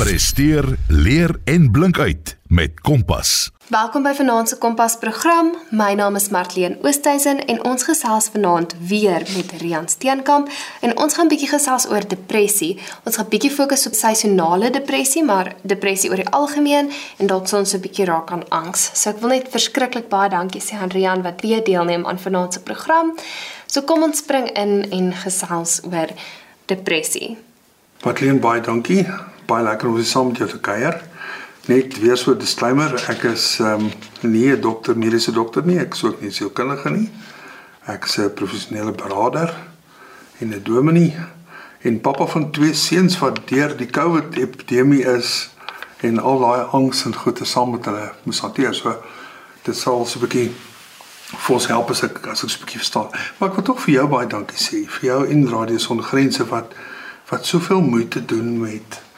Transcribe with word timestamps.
Presteer, 0.00 0.64
leer 0.88 1.34
en 1.44 1.70
blink 1.70 1.98
uit 1.98 2.36
met 2.48 2.80
Kompas. 2.80 3.50
Welkom 3.68 4.02
by 4.02 4.14
Vanaand 4.16 4.48
se 4.48 4.56
Kompas 4.58 4.94
program. 4.96 5.50
My 5.70 5.92
naam 5.92 6.14
is 6.16 6.30
Martleen 6.32 6.78
Oosthuizen 6.80 7.42
en 7.44 7.64
ons 7.68 7.82
gesels 7.84 8.30
vanaand 8.32 8.72
weer 8.88 9.20
met 9.36 9.52
Rian 9.60 9.88
Steenkamp 9.88 10.48
en 10.80 10.96
ons 10.96 11.14
gaan 11.14 11.28
bietjie 11.28 11.50
gesels 11.50 11.84
oor 11.90 12.06
depressie. 12.08 12.78
Ons 13.04 13.20
gaan 13.20 13.28
bietjie 13.28 13.50
fokus 13.52 13.84
op 13.86 13.94
seisonale 13.98 14.70
depressie, 14.72 15.24
maar 15.24 15.52
depressie 15.62 16.08
oor 16.10 16.22
die 16.22 16.32
algemeen 16.32 16.88
en 17.18 17.28
dalk 17.28 17.48
sal 17.48 17.60
ons 17.60 17.74
'n 17.76 17.80
bietjie 17.84 18.06
raak 18.08 18.32
aan 18.32 18.48
angs. 18.48 18.90
So 18.94 19.10
ek 19.10 19.20
wil 19.20 19.28
net 19.36 19.50
verskriklik 19.52 20.08
baie 20.08 20.30
dankie 20.30 20.62
sê 20.62 20.80
aan 20.80 20.90
Rian 20.96 21.22
wat 21.22 21.42
weer 21.42 21.64
deelneem 21.64 22.06
aan 22.06 22.18
Vanaand 22.18 22.52
se 22.52 22.60
program. 22.60 23.12
So 23.66 23.82
kom 23.82 24.02
ons 24.02 24.18
spring 24.18 24.48
in 24.56 24.90
en 24.90 25.12
gesels 25.12 25.80
oor 25.84 26.08
depressie. 26.66 27.36
Martleen 28.02 28.40
baie 28.40 28.60
dankie. 28.60 29.04
Baie 29.50 29.64
lekker 29.66 29.88
om 29.88 30.02
saam 30.06 30.28
met 30.30 30.38
jou 30.38 30.48
te 30.48 30.60
kuier. 30.62 31.00
Net 31.66 31.98
weer 31.98 32.16
so 32.16 32.30
'n 32.30 32.38
disclaimer, 32.38 32.94
ek 33.08 33.22
is 33.22 33.58
ehm 33.58 33.80
um, 33.80 33.90
nie 34.30 34.52
'n 34.52 34.60
dokter, 34.60 34.98
mediese 34.98 35.32
dokter 35.32 35.66
nie, 35.66 35.78
ek 35.78 35.94
is 35.94 36.04
ook 36.04 36.20
nie 36.20 36.30
sielkundige 36.30 36.90
nie. 36.90 37.10
Ek 37.86 38.04
is 38.04 38.18
'n 38.18 38.34
professionele 38.34 38.92
beraader 38.92 39.54
en 40.38 40.54
'n 40.54 40.62
dominee 40.62 41.16
en 41.80 42.00
pappa 42.00 42.26
van 42.26 42.50
twee 42.50 42.74
seuns 42.74 43.18
wat 43.18 43.40
deur 43.48 43.76
die 43.76 43.90
COVID 43.90 44.36
epidemie 44.36 45.04
is 45.04 45.50
en 46.00 46.18
al 46.18 46.38
daai 46.38 46.62
angs 46.70 47.04
en 47.04 47.14
goeie 47.14 47.44
saam 47.44 47.70
met 47.70 47.84
hulle 47.84 48.12
moes 48.22 48.40
hanteer. 48.40 48.74
So 48.74 48.94
dit 49.62 49.76
sal 49.76 50.06
so 50.06 50.18
'n 50.18 50.26
bietjie 50.26 50.50
vir 51.30 51.54
ons 51.54 51.66
help 51.66 51.90
as 51.90 52.02
ek 52.02 52.26
as 52.26 52.44
ek 52.44 52.50
so 52.50 52.56
'n 52.56 52.64
bietjie 52.64 52.82
verstaan. 52.82 53.08
Maar 53.38 53.48
ek 53.48 53.54
wil 53.54 53.64
tog 53.64 53.80
vir 53.80 53.94
jou 53.94 54.06
baie 54.08 54.26
dankie 54.26 54.58
sê 54.58 54.86
vir 54.86 55.04
jou 55.10 55.26
en 55.26 55.48
Radio 55.48 55.78
Sonder 55.78 56.04
Grense 56.04 56.44
wat 56.44 56.72
wat 57.30 57.46
soveel 57.46 57.80
moeite 57.80 58.24
doen 58.24 58.60
met 58.60 59.09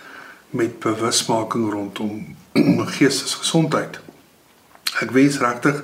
met 0.52 0.78
bewusmaking 0.78 1.70
rondom 1.72 2.36
geestesgesondheid. 2.96 4.00
Ek 5.00 5.10
wens 5.16 5.38
regtig 5.40 5.82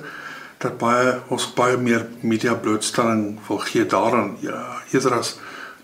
dat 0.61 0.77
baie 0.77 1.15
ons 1.33 1.47
baie 1.55 1.77
meer 1.77 2.05
media 2.21 2.53
blootstelling 2.53 3.39
wil 3.47 3.61
gee 3.69 3.85
daaraan. 3.85 4.35
Ja, 4.43 4.81
eerder 4.91 5.17
as 5.19 5.37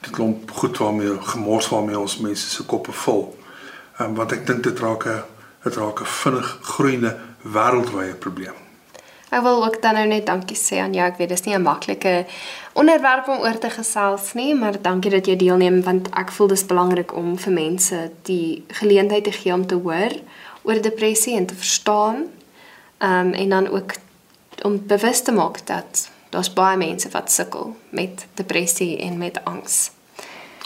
die 0.05 0.11
klomp 0.13 0.51
goed 0.51 0.77
waarmee 0.77 1.15
gemors 1.31 1.69
waarmee 1.71 1.99
ons 1.99 2.19
mense 2.21 2.49
se 2.49 2.65
koppe 2.65 2.93
vul. 3.05 3.25
Ehm 3.97 4.09
um, 4.09 4.19
want 4.19 4.35
ek 4.35 4.45
dink 4.47 4.63
dit 4.63 4.79
raak 4.79 5.07
'n 5.07 5.23
dit 5.63 5.75
raak 5.75 6.01
'n 6.01 6.13
vinnig 6.21 6.57
groeiende 6.61 7.17
wêreldwye 7.41 8.13
probleem. 8.19 8.57
Ek 9.29 9.41
wil 9.41 9.65
ook 9.65 9.81
dan 9.81 9.93
nou 9.93 10.07
net 10.07 10.25
dankie 10.25 10.57
sê 10.57 10.79
aan 10.79 10.93
jou. 10.93 11.05
Ek 11.07 11.17
weet 11.17 11.29
dis 11.29 11.45
nie 11.45 11.55
'n 11.55 11.61
maklike 11.61 12.25
onderwerp 12.75 13.27
om 13.31 13.43
oor 13.43 13.57
te 13.57 13.69
gesels 13.71 14.33
nie, 14.35 14.51
maar 14.55 14.75
dankie 14.81 15.11
dat 15.11 15.27
jy 15.29 15.35
deelneem 15.39 15.81
want 15.85 16.09
ek 16.19 16.33
voel 16.35 16.51
dis 16.51 16.65
belangrik 16.67 17.13
om 17.15 17.37
vir 17.39 17.55
mense 17.55 17.99
die 18.27 18.65
geleentheid 18.79 19.23
te 19.23 19.31
gee 19.31 19.53
om 19.53 19.63
te 19.67 19.79
hoor 19.79 20.17
oor 20.65 20.81
depressie 20.81 21.37
en 21.37 21.45
te 21.45 21.55
verstaan. 21.55 22.25
Ehm 22.97 23.27
um, 23.27 23.33
en 23.33 23.49
dan 23.49 23.67
ook 23.67 23.95
om 24.61 24.79
bewus 24.87 25.21
te 25.21 25.31
maak 25.31 25.65
dat 25.67 26.09
daar's 26.29 26.53
baie 26.53 26.77
mense 26.77 27.09
wat 27.11 27.31
sukkel 27.31 27.75
met 27.89 28.25
depressie 28.33 28.97
en 28.97 29.17
met 29.17 29.39
angs. 29.43 29.91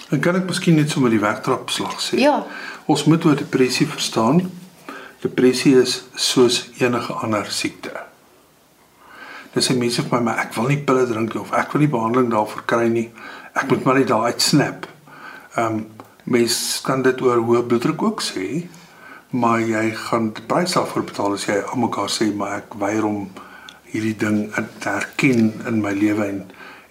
En 0.10 0.20
kan 0.20 0.36
ek 0.36 0.48
miskien 0.50 0.76
net 0.76 0.90
sommer 0.90 1.14
die 1.14 1.22
wegtrap 1.22 1.70
slag 1.70 2.00
sê? 2.02 2.18
Ja. 2.18 2.46
Ons 2.90 3.04
moet 3.06 3.26
oor 3.26 3.38
depressie 3.38 3.88
verstaan. 3.88 4.42
Depressie 5.22 5.76
is 5.78 6.04
soos 6.16 6.70
enige 6.80 7.14
ander 7.14 7.52
siekte. 7.52 8.09
Dis 9.54 9.66
sê 9.66 9.76
mense 9.78 10.02
vir 10.02 10.12
my, 10.12 10.20
maar 10.28 10.44
ek 10.46 10.54
wil 10.58 10.68
nie 10.70 10.82
pille 10.86 11.06
drink 11.10 11.36
of 11.36 11.54
ek 11.58 11.74
wil 11.74 11.82
nie 11.82 11.94
behandeling 11.94 12.30
daarvoor 12.30 12.66
kry 12.70 12.88
nie. 12.88 13.08
Ek 13.58 13.70
moet 13.72 13.86
maar 13.86 13.98
net 13.98 14.12
daar 14.12 14.30
uit 14.30 14.42
snap. 14.42 14.86
Ehm 15.56 15.80
um, 15.80 15.88
mense 16.30 16.84
kan 16.86 17.02
dit 17.02 17.22
oor 17.26 17.40
hoë 17.42 17.64
bloeddruk 17.66 18.04
ook 18.06 18.22
sê, 18.22 18.68
maar 19.34 19.64
jy 19.66 19.88
gaan 19.98 20.28
die 20.38 20.44
prys 20.46 20.76
daarvoor 20.78 21.08
betaal 21.10 21.34
as 21.34 21.48
jy 21.48 21.56
almekaar 21.74 22.12
sê 22.14 22.28
maar 22.36 22.60
ek 22.60 22.76
weier 22.78 23.08
om 23.08 23.24
hierdie 23.90 24.14
ding 24.18 24.38
te 24.84 24.92
erken 24.92 25.50
in 25.70 25.82
my 25.82 25.96
lewe 25.98 26.28
en 26.28 26.44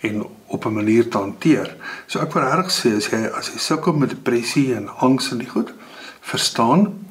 en 0.09 0.27
op 0.47 0.65
'n 0.67 0.75
manier 0.75 1.09
te 1.09 1.19
hanteer. 1.19 1.77
So 2.07 2.21
ek 2.21 2.33
wil 2.33 2.43
reg 2.43 2.71
sê 2.71 2.97
as 2.97 3.07
jy 3.11 3.31
as 3.39 3.51
jy 3.53 3.59
sukkel 3.59 3.93
met 3.93 4.11
depressie 4.11 4.75
en 4.75 4.89
angs 4.89 5.31
en 5.33 5.39
die 5.39 5.49
goed, 5.49 5.73
verstaan 6.21 7.07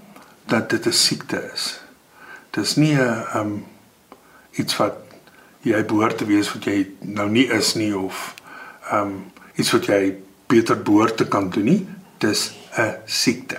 dat 0.46 0.70
dit 0.70 0.86
'n 0.88 0.92
siekte 0.92 1.52
is. 1.54 1.80
Dis 2.52 2.76
nie 2.76 2.96
'n 2.96 3.00
ehm 3.00 3.40
um, 3.40 3.66
iets 4.52 4.78
wat 4.78 5.07
jy 5.68 5.86
behoort 5.86 6.18
te 6.18 6.26
wees 6.26 6.52
wat 6.54 6.68
jy 6.70 6.88
nou 7.00 7.30
nie 7.30 7.48
is 7.54 7.76
nie 7.76 7.94
of 7.98 8.34
ehm 8.92 9.02
um, 9.02 9.18
iets 9.58 9.72
wat 9.74 9.88
jy 9.90 10.14
beter 10.48 10.78
behoort 10.78 11.18
te 11.18 11.28
kan 11.28 11.50
doen 11.50 11.64
nie. 11.64 11.88
Dis 12.18 12.52
'n 12.78 12.96
siekte. 13.06 13.58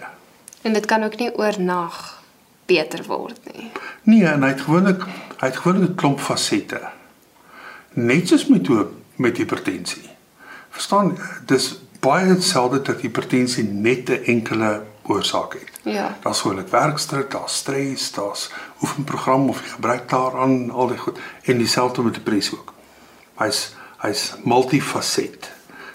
En 0.63 0.73
dit 0.73 0.87
kan 0.87 1.03
ook 1.03 1.17
nie 1.19 1.35
oornag 1.35 2.23
beter 2.67 3.05
word 3.07 3.41
nie. 3.55 3.71
Nee, 4.03 4.25
en 4.25 4.43
hy 4.43 4.49
het 4.49 4.61
gewoonlik 4.61 5.03
hy 5.39 5.47
het 5.47 5.57
gewoonlik 5.57 5.91
'n 5.91 5.95
klomp 5.95 6.21
fasette. 6.21 6.81
Net 7.93 8.29
soos 8.29 8.47
met 8.47 8.67
hoe 8.67 8.87
met 9.17 9.37
hipertensie. 9.37 10.11
Verstaan, 10.71 11.19
dis 11.47 11.81
baie 12.01 12.27
hetselfde 12.27 12.83
dat 12.83 13.01
hipertensie 13.01 13.65
net 13.65 14.09
'n 14.11 14.25
enkele 14.25 14.83
oorsaak 15.09 15.53
het. 15.53 15.71
Ja. 15.83 16.17
Daar's 16.23 16.41
gewoonlik 16.41 16.69
werkstryd, 16.69 17.31
daar's 17.31 17.57
stres, 17.57 18.13
daar's 18.13 18.51
oefenprogram 18.83 19.49
of 19.49 19.61
jy 19.61 19.69
gebruik 19.69 20.09
daaraan 20.09 20.71
al 20.71 20.87
die 20.87 20.99
goed 20.99 21.19
en 21.43 21.59
dieselfde 21.59 22.03
met 22.03 22.15
depressie 22.15 22.59
ook. 22.59 22.73
Hy's 23.39 23.75
hy's 23.99 24.35
multifaset. 24.45 25.51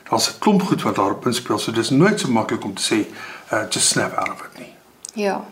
Daar's 0.09 0.29
'n 0.29 0.39
klomp 0.39 0.61
goed 0.61 0.81
wat 0.81 0.95
daarop 0.95 1.25
inspel, 1.25 1.59
so 1.59 1.71
dis 1.71 1.89
nooit 1.89 2.19
so 2.19 2.27
maklik 2.27 2.63
om 2.63 2.73
te 2.73 2.83
sê 2.83 3.07
uh 3.53 3.65
just 3.69 3.87
snap 3.87 4.13
out 4.13 4.29
of 4.29 4.41
it 4.41 4.59
nie. 4.59 4.73
Ja. 5.13 5.45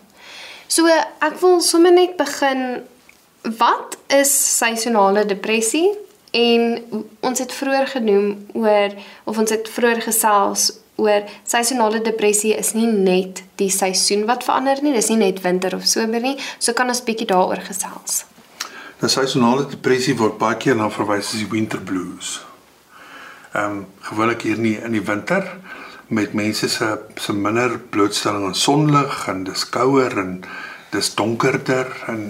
So 0.66 0.86
ek 1.18 1.40
wil 1.40 1.60
sommer 1.60 1.92
net 1.92 2.16
begin 2.16 2.82
wat 3.42 3.96
is 4.06 4.56
seisonale 4.58 5.26
depressie? 5.26 5.98
En 6.32 6.78
ons 7.20 7.38
het 7.38 7.52
vroeër 7.52 7.86
genoem 7.86 8.46
oor 8.56 8.94
of 9.24 9.38
ons 9.38 9.50
het 9.50 9.68
vroeër 9.68 10.00
gesels 10.00 10.70
oor 10.96 11.24
seisonale 11.44 12.00
depressie 12.04 12.54
is 12.56 12.72
nie 12.76 12.88
net 12.88 13.42
die 13.60 13.70
seisoen 13.72 14.24
wat 14.28 14.44
verander 14.44 14.80
nie, 14.84 14.94
dis 14.96 15.10
nie 15.12 15.20
net 15.20 15.42
winter 15.44 15.76
of 15.76 15.84
somer 15.88 16.24
nie. 16.24 16.36
So 16.58 16.72
kan 16.76 16.88
ons 16.88 17.04
bietjie 17.04 17.28
daaroor 17.28 17.60
gesels. 17.66 18.24
Nou 19.02 19.10
seisonale 19.10 19.66
depressie 19.68 20.16
word 20.16 20.38
baie 20.40 20.56
keer 20.62 20.78
na 20.78 20.88
verwys 20.92 21.32
as 21.34 21.40
die 21.42 21.50
winter 21.52 21.80
blues. 21.84 22.40
Ehm 23.52 23.82
um, 23.82 23.86
gewoonlik 24.08 24.46
hier 24.48 24.60
nie 24.60 24.78
in 24.80 24.96
die 24.96 25.04
winter 25.04 25.44
met 26.08 26.32
mense 26.32 26.68
se 26.68 26.88
se 27.20 27.32
minder 27.32 27.78
blootstelling 27.92 28.46
aan 28.48 28.56
sonlig 28.56 29.26
en 29.28 29.44
dis 29.44 29.68
kouer 29.68 30.16
en 30.18 30.38
dis 30.92 31.14
donkerder 31.14 31.92
en 32.06 32.22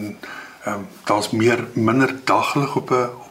ehm 0.65 0.75
um, 0.75 0.87
daar's 1.05 1.31
meer 1.31 1.67
minder 1.75 2.15
daglig 2.25 2.77
op 2.77 2.91
'n 2.91 3.22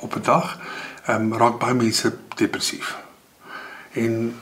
op, 0.00 0.16
'n 0.16 0.22
dag. 0.22 0.58
Ehm 1.06 1.32
um, 1.32 1.38
raak 1.38 1.58
baie 1.58 1.74
mense 1.74 2.16
depressief. 2.36 2.96
En 3.92 4.40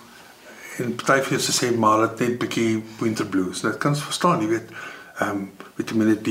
en 0.79 0.95
party 0.95 1.23
vir 1.23 1.41
se 1.41 1.53
sê 1.53 1.77
maar 1.77 2.09
dit 2.09 2.19
net 2.19 2.39
bietjie 2.39 2.85
winter 2.99 3.27
blues. 3.27 3.61
Dit 3.61 3.79
kan 3.79 3.95
jy 3.95 4.01
verstaan, 4.01 4.41
jy 4.41 4.49
weet, 4.49 4.71
ehm 5.19 5.31
um, 5.31 5.53
vitamine 5.77 6.21
D 6.21 6.29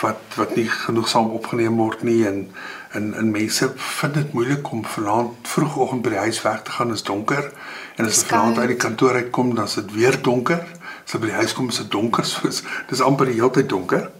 wat 0.00 0.36
wat 0.36 0.54
nie 0.56 0.68
genoegsaam 0.70 1.30
opgeneem 1.34 1.76
word 1.76 2.02
nie 2.06 2.26
en 2.26 2.50
en 2.96 3.14
en 3.14 3.30
mense 3.30 3.68
vind 3.76 4.14
dit 4.14 4.32
moeilik 4.32 4.70
om 4.72 4.84
vanaand 4.84 5.48
vroegoggend 5.52 6.02
by 6.02 6.14
die 6.14 6.24
huis 6.26 6.42
weg 6.42 6.62
te 6.62 6.76
gaan 6.76 6.92
as 6.94 7.02
donker 7.02 7.50
en 7.96 8.06
as 8.06 8.20
hulle 8.20 8.28
vanaand 8.30 8.58
uit 8.58 8.68
die 8.74 8.82
kantoor 8.84 9.18
uitkom 9.22 9.54
dan 9.54 9.64
is 9.64 9.74
dit 9.80 9.92
weer 9.92 10.22
donker. 10.22 10.62
As 11.04 11.12
hulle 11.12 11.24
by 11.24 11.32
die 11.32 11.40
huis 11.40 11.56
kom 11.56 11.68
is 11.68 11.82
dit 11.82 11.90
donker 11.90 12.24
soos 12.24 12.62
dis 12.90 13.04
amper 13.04 13.30
die 13.30 13.38
hele 13.40 13.50
tyd 13.58 13.68
donker. 13.68 14.10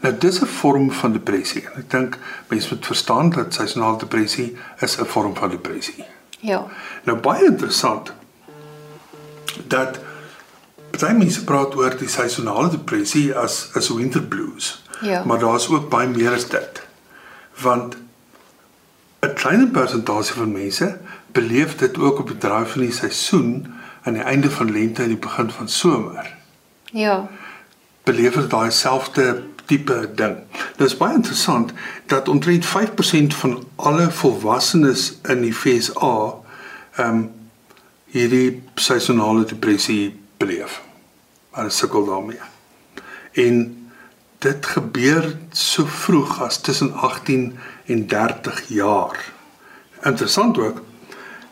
Nou 0.00 0.18
dis 0.18 0.40
'n 0.40 0.46
vorm 0.46 0.92
van 0.92 1.12
depressie 1.12 1.62
ek 1.76 1.90
dink 1.90 2.18
mense 2.48 2.74
moet 2.74 2.86
verstaan 2.86 3.30
dat 3.30 3.54
seisonale 3.54 3.98
depressie 3.98 4.56
is 4.80 4.98
'n 4.98 5.04
vorm 5.04 5.36
van 5.36 5.50
depressie. 5.50 6.04
Ja. 6.38 6.66
Nou 7.02 7.18
baie 7.18 7.44
interessant 7.44 8.12
dat 9.66 9.98
baie 10.98 11.14
mense 11.14 11.44
praat 11.44 11.76
oor 11.76 11.96
die 11.98 12.08
seisonale 12.08 12.70
depressie 12.70 13.34
as 13.34 13.70
as 13.74 13.88
winter 13.88 14.22
blues. 14.22 14.82
Ja. 15.00 15.24
Maar 15.24 15.38
daar's 15.38 15.68
ook 15.68 15.88
baie 15.90 16.08
meer 16.08 16.32
as 16.32 16.48
dit. 16.48 16.82
Want 17.62 17.96
'n 19.20 19.34
klein 19.34 19.70
persentasie 19.70 20.34
van 20.34 20.52
mense 20.52 20.98
beleef 21.32 21.76
dit 21.76 21.98
ook 21.98 22.18
op 22.18 22.26
die 22.26 22.38
draai 22.38 22.66
van 22.66 22.80
die 22.80 22.92
seisoen 22.92 23.74
aan 24.02 24.12
die 24.12 24.22
einde 24.22 24.50
van 24.50 24.72
lente 24.72 25.02
en 25.02 25.08
die 25.08 25.16
begin 25.16 25.50
van 25.50 25.68
somer. 25.68 26.34
Ja. 26.84 27.28
Beleef 28.02 28.34
dit 28.34 28.50
daai 28.50 28.70
selfde 28.70 29.42
tipe 29.68 29.96
ding. 30.16 30.36
Dit 30.76 30.86
is 30.86 30.96
baie 30.96 31.14
interessant 31.18 31.72
dat 32.10 32.28
omtrent 32.28 32.66
5% 32.66 33.36
van 33.40 33.58
alle 33.76 34.10
volwassenes 34.10 35.10
in 35.28 35.44
die 35.46 35.54
FSA 35.54 36.14
ehm 36.98 37.08
um, 37.08 37.26
hierdie 38.08 38.62
seisonale 38.80 39.44
depressie 39.44 40.14
beleef. 40.40 40.78
Hulle 41.52 41.70
sukkel 41.70 42.06
daarmee. 42.08 42.40
En 43.32 43.58
dit 44.40 44.66
gebeur 44.66 45.26
so 45.52 45.84
vroeg 45.84 46.38
as 46.42 46.60
tussen 46.64 46.94
18 46.94 47.58
en 47.86 48.06
30 48.06 48.62
jaar. 48.68 49.20
Interessant 50.02 50.58
ook, 50.58 50.82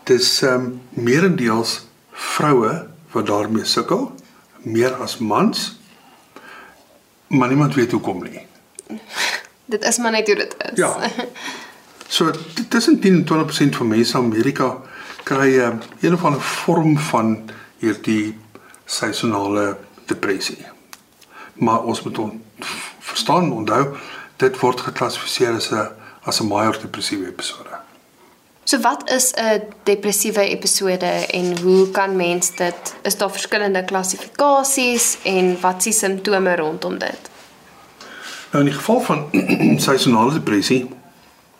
dis 0.08 0.42
ehm 0.42 0.54
um, 0.54 0.80
meerendeels 0.90 1.82
vroue 2.12 2.86
wat 3.12 3.26
daarmee 3.26 3.64
sukkel, 3.64 4.14
meer 4.62 4.94
as 4.94 5.18
mans. 5.18 5.75
Maar 7.26 7.48
niemand 7.48 7.74
weet 7.74 7.90
hoekom 7.90 8.22
nie. 8.22 8.46
Dit 9.64 9.84
is 9.84 9.98
maar 9.98 10.10
net 10.10 10.26
hoe 10.26 10.36
dit 10.36 10.56
is. 10.58 10.78
Ja. 10.78 11.10
So 12.08 12.30
tussen 12.68 13.00
10 13.00 13.26
en 13.26 13.46
20% 13.72 13.76
van 13.76 13.88
mense 13.88 14.18
in 14.18 14.24
Amerika 14.24 14.76
kry 15.22 15.58
'n 15.58 15.58
uh, 15.58 15.74
een 16.00 16.12
of 16.14 16.24
ander 16.24 16.40
vorm 16.40 16.98
van 16.98 17.50
hierdie 17.78 18.38
seisonale 18.84 19.76
depressie. 20.06 20.66
Maar 21.54 21.82
ons 21.82 22.02
moet 22.02 22.18
on, 22.18 22.44
verstaan, 22.98 23.52
onthou, 23.52 23.96
dit 24.36 24.58
word 24.58 24.80
geklassifiseer 24.80 25.54
as 25.54 25.70
'n 25.70 25.88
as 26.22 26.40
'n 26.40 26.46
major 26.46 26.78
depressiewe 26.80 27.26
episode. 27.26 27.68
So 28.66 28.80
wat 28.80 29.10
is 29.10 29.32
'n 29.34 29.62
depressiewe 29.82 30.40
episode 30.40 31.06
en 31.06 31.58
hoe 31.60 31.90
kan 31.90 32.16
mens 32.16 32.54
dit 32.54 32.94
is 33.02 33.16
daar 33.16 33.30
verskillende 33.30 33.84
klassifikasies 33.84 35.16
en 35.22 35.60
wat 35.60 35.86
is 35.86 35.98
simptome 35.98 36.56
rondom 36.56 36.98
dit? 36.98 37.20
Nou 38.50 38.64
in 38.64 38.70
die 38.70 38.78
geval 38.78 39.00
van 39.00 39.28
seisonale 39.88 40.32
depressie 40.32 40.88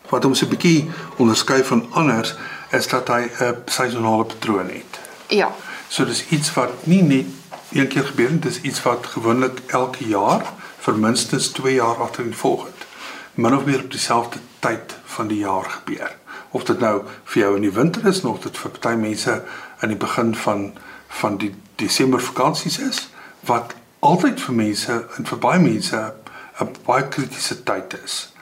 wat 0.09 0.23
hom 0.23 0.35
so 0.35 0.45
'n 0.45 0.49
bietjie 0.49 0.89
onderskei 1.17 1.63
van 1.63 1.85
anders 1.91 2.35
is 2.71 2.87
dat 2.87 3.07
hy 3.07 3.21
'n 3.39 3.55
seisonale 3.65 4.23
patroon 4.23 4.67
het. 4.67 4.99
Ja. 5.27 5.51
So 5.87 6.05
dis 6.05 6.25
iets 6.29 6.53
wat 6.53 6.71
nie 6.83 7.03
net 7.03 7.25
een 7.71 7.87
keer 7.87 8.03
gebeur 8.03 8.31
nie, 8.31 8.39
dis 8.39 8.61
iets 8.61 8.83
wat 8.83 9.05
gewoonlik 9.05 9.61
elke 9.67 10.07
jaar 10.07 10.53
vir 10.77 10.93
minstens 10.93 11.47
2 11.47 11.73
jaar 11.73 11.95
agtereenvolgend 11.95 12.85
min 13.33 13.55
of 13.55 13.65
meer 13.65 13.79
op 13.79 13.91
dieselfde 13.91 14.39
tyd 14.59 14.95
van 15.05 15.27
die 15.27 15.39
jaar 15.39 15.69
gebeur. 15.69 16.15
Of 16.51 16.63
dit 16.63 16.79
nou 16.79 17.01
vir 17.23 17.41
jou 17.41 17.55
in 17.55 17.61
die 17.61 17.73
winter 17.73 18.05
is 18.05 18.21
of 18.21 18.39
dit 18.39 18.57
vir 18.57 18.71
party 18.71 18.95
mense 18.99 19.43
aan 19.79 19.93
die 19.93 19.99
begin 19.99 20.35
van 20.35 20.71
van 21.07 21.37
die 21.37 21.53
Desember 21.75 22.19
vakansies 22.21 22.79
is 22.79 23.09
wat 23.47 23.75
altyd 23.99 24.41
vir 24.41 24.55
mense 24.55 24.93
en 25.17 25.25
vir 25.25 25.39
baie 25.39 25.59
mense 25.59 26.13
'n 26.61 26.75
baie 26.85 27.07
kritiese 27.07 27.63
tyd 27.63 27.97
is. 28.03 28.33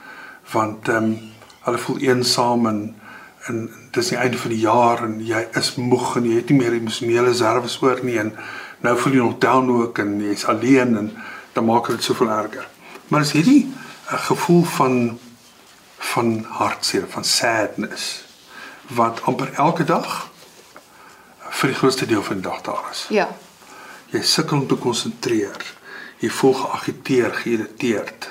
Want 0.52 0.88
ehm 0.88 0.96
um, 1.04 1.18
hulle 1.66 1.78
voel 1.78 1.98
eensaam 1.98 2.66
en 2.66 2.80
en 3.46 3.70
dis 3.90 4.08
die 4.08 4.18
einde 4.18 4.38
van 4.38 4.50
die 4.50 4.60
jaar 4.60 5.04
en 5.04 5.20
jy 5.26 5.46
is 5.54 5.74
moeg 5.74 6.16
en 6.16 6.24
jy 6.26 6.40
het 6.40 6.48
nie 6.50 6.58
meer 6.58 6.74
emosionele 6.74 7.28
reserves 7.28 7.78
oor 7.82 8.00
nie 8.02 8.18
en 8.18 8.32
nou 8.82 8.96
voel 8.98 9.12
jy 9.12 9.22
nog 9.22 9.38
down 9.38 9.70
ook 9.70 9.98
en 10.02 10.16
jy's 10.20 10.44
alleen 10.50 10.96
en 10.96 11.12
dan 11.52 11.64
maak 11.64 11.86
dit 11.86 12.02
soveel 12.02 12.30
erger. 12.30 12.66
Maar 13.08 13.20
as 13.20 13.32
hierdie 13.32 13.66
'n 14.10 14.18
gevoel 14.30 14.64
van 14.64 15.18
van 15.98 16.44
hartseer, 16.48 17.04
van 17.08 17.24
sadness 17.24 18.24
wat 18.94 19.22
amper 19.22 19.52
elke 19.54 19.84
dag 19.84 20.28
vir 21.56 21.72
die 21.72 21.78
grootste 21.78 22.06
deel 22.06 22.22
van 22.22 22.40
die 22.40 22.46
dag 22.46 22.60
daar 22.62 22.84
is. 22.90 23.06
Ja. 23.10 23.28
Jy 24.12 24.22
sukkel 24.22 24.60
om 24.60 24.66
te 24.66 24.78
konsentreer. 24.78 25.64
Jy 26.22 26.30
voel 26.30 26.54
geagiteer, 26.54 27.32
geïrriteerd. 27.42 28.28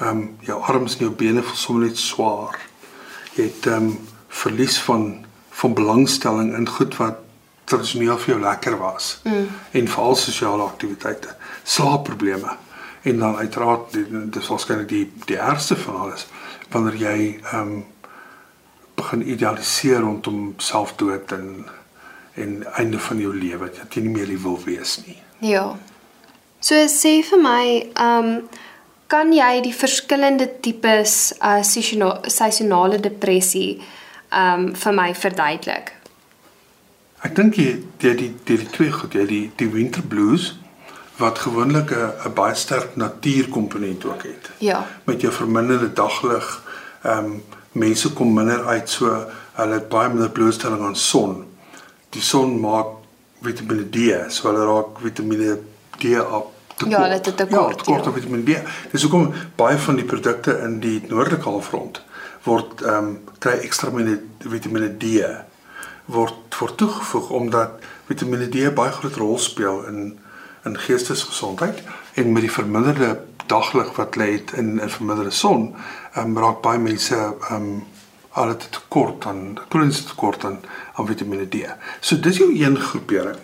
Ehm 0.00 0.08
um, 0.08 0.22
jou 0.40 0.60
arms 0.62 0.96
en 0.96 1.06
jou 1.06 1.14
bene 1.14 1.42
voel 1.42 1.56
sommer 1.56 1.88
net 1.88 1.98
swaar. 1.98 2.60
Jy 3.34 3.48
het 3.48 3.66
ehm 3.66 3.90
um, 3.90 3.98
verlies 4.28 4.78
van 4.86 5.24
van 5.60 5.74
belangstelling 5.74 6.54
in 6.56 6.68
goed 6.68 6.96
wat 6.96 7.18
tradisioneel 7.64 8.18
vir 8.18 8.34
jou 8.34 8.40
lekker 8.40 8.78
was. 8.78 9.20
Mm. 9.24 9.48
En 9.70 9.88
veral 9.88 10.16
sosiale 10.16 10.62
aktiwiteite, 10.62 11.34
slaapprobleme. 11.62 12.56
En 13.02 13.18
dan 13.18 13.36
uiteraard 13.36 13.92
dis 14.32 14.48
waarskynlik 14.48 14.88
die 14.88 15.12
die 15.24 15.36
ergste 15.36 15.76
van 15.76 16.00
alles 16.00 16.26
wanneer 16.72 16.96
jy 17.00 17.18
ehm 17.52 17.60
um, 17.60 17.84
begin 19.00 19.22
idealiseer 19.32 20.00
rondom 20.04 20.54
selfdood 20.58 21.32
en 21.32 21.66
en 22.34 22.74
einde 22.76 22.98
van 22.98 23.18
jou 23.18 23.32
lewe 23.36 23.70
dat 23.76 23.94
jy 23.94 24.02
nie 24.04 24.12
meer 24.14 24.34
wil 24.42 24.58
wees 24.64 24.98
nie. 25.06 25.16
Ja. 25.40 25.76
So 26.60 26.74
sê 26.92 27.20
vir 27.24 27.40
my, 27.42 27.62
ehm 27.94 28.34
um, 28.34 28.48
kan 29.10 29.32
jy 29.34 29.60
die 29.64 29.74
verskillende 29.74 30.46
tipes 30.62 31.32
uh 31.42 31.62
seisona- 31.66 32.20
seisonale 32.30 33.00
depressie 33.00 33.80
ehm 34.30 34.68
um, 34.68 34.74
vir 34.76 34.92
my 34.94 35.14
verduidelik? 35.14 35.92
Ek 37.24 37.34
dink 37.36 37.56
jy 37.58 37.72
die 37.98 38.14
die 38.14 38.30
die, 38.44 38.56
die 38.56 38.70
twee 38.70 38.92
goed, 38.92 39.14
jy 39.14 39.26
die 39.26 39.44
die 39.56 39.70
winter 39.72 40.02
blues 40.02 40.52
wat 41.20 41.38
gewoonlik 41.38 41.90
'n 41.90 42.32
baie 42.34 42.54
sterk 42.54 42.96
natuurkomponent 42.96 44.04
ook 44.04 44.22
het. 44.22 44.50
Ja. 44.58 44.86
Met 45.04 45.20
jou 45.20 45.32
verminderde 45.32 45.92
daglig, 45.92 46.62
ehm 47.02 47.24
um, 47.24 47.42
mense 47.72 48.12
kom 48.12 48.34
minder 48.34 48.64
uit 48.66 48.88
so 48.90 49.26
hulle 49.52 49.74
het 49.74 49.88
baie 49.88 50.08
minder 50.08 50.30
blootstelling 50.30 50.82
aan 50.82 50.96
son. 50.96 51.44
Die 52.10 52.22
son 52.22 52.60
maak 52.60 52.86
Vitamiene 53.42 53.88
D, 53.90 54.30
so 54.32 54.48
hulle 54.48 54.64
raak 54.64 54.98
Vitamiene 55.00 55.58
D 55.98 56.04
op 56.20 56.52
tekort. 56.76 56.90
Ja, 56.90 57.02
hulle 57.02 57.14
het 57.14 57.26
'n 57.26 57.34
tekort, 57.34 57.76
Ja, 57.76 57.76
tekort 57.76 58.04
ja. 58.04 58.06
aan 58.06 58.12
Vitamiene 58.12 58.44
D. 58.52 58.62
Dis 58.92 59.02
hoekom 59.02 59.32
baie 59.56 59.78
van 59.78 59.94
die 59.94 60.04
produkte 60.04 60.58
in 60.58 60.80
die 60.80 61.02
noordelike 61.08 61.48
halfrond 61.48 62.02
word 62.42 62.82
ehm 62.82 62.96
um, 62.96 63.18
kry 63.38 63.58
ekstra 63.66 63.90
Vitamiene 64.38 64.96
D 64.96 65.04
word 66.06 66.58
word 66.60 66.76
toegevoeg 66.76 67.30
omdat 67.30 67.70
Vitamiene 68.08 68.48
D 68.48 68.74
baie 68.74 68.92
groot 68.92 69.16
rol 69.16 69.38
speel 69.38 69.84
in 69.90 70.18
in 70.64 70.78
geestesgesondheid 70.78 71.78
en 72.14 72.32
met 72.32 72.42
die 72.42 72.50
verminderde 72.52 73.20
daglig 73.46 73.96
wat 73.96 74.16
lê 74.16 74.32
het 74.32 74.52
in 74.52 74.80
'n 74.80 74.88
verminderde 74.88 75.30
son, 75.30 75.74
ehm 76.14 76.26
um, 76.26 76.38
raak 76.38 76.60
baie 76.62 76.78
mense 76.78 77.14
ehm 77.16 77.54
um, 77.54 77.84
al 78.32 78.48
het 78.48 78.68
tekort 78.72 79.26
aan 79.26 79.58
kroniese 79.68 80.04
tekort 80.04 80.44
aan 80.44 80.58
aan 80.94 81.06
Vitamiene 81.06 81.48
D. 81.48 81.56
So 82.00 82.20
dis 82.20 82.36
jou 82.36 82.54
een 82.64 82.76
groepering 82.78 83.36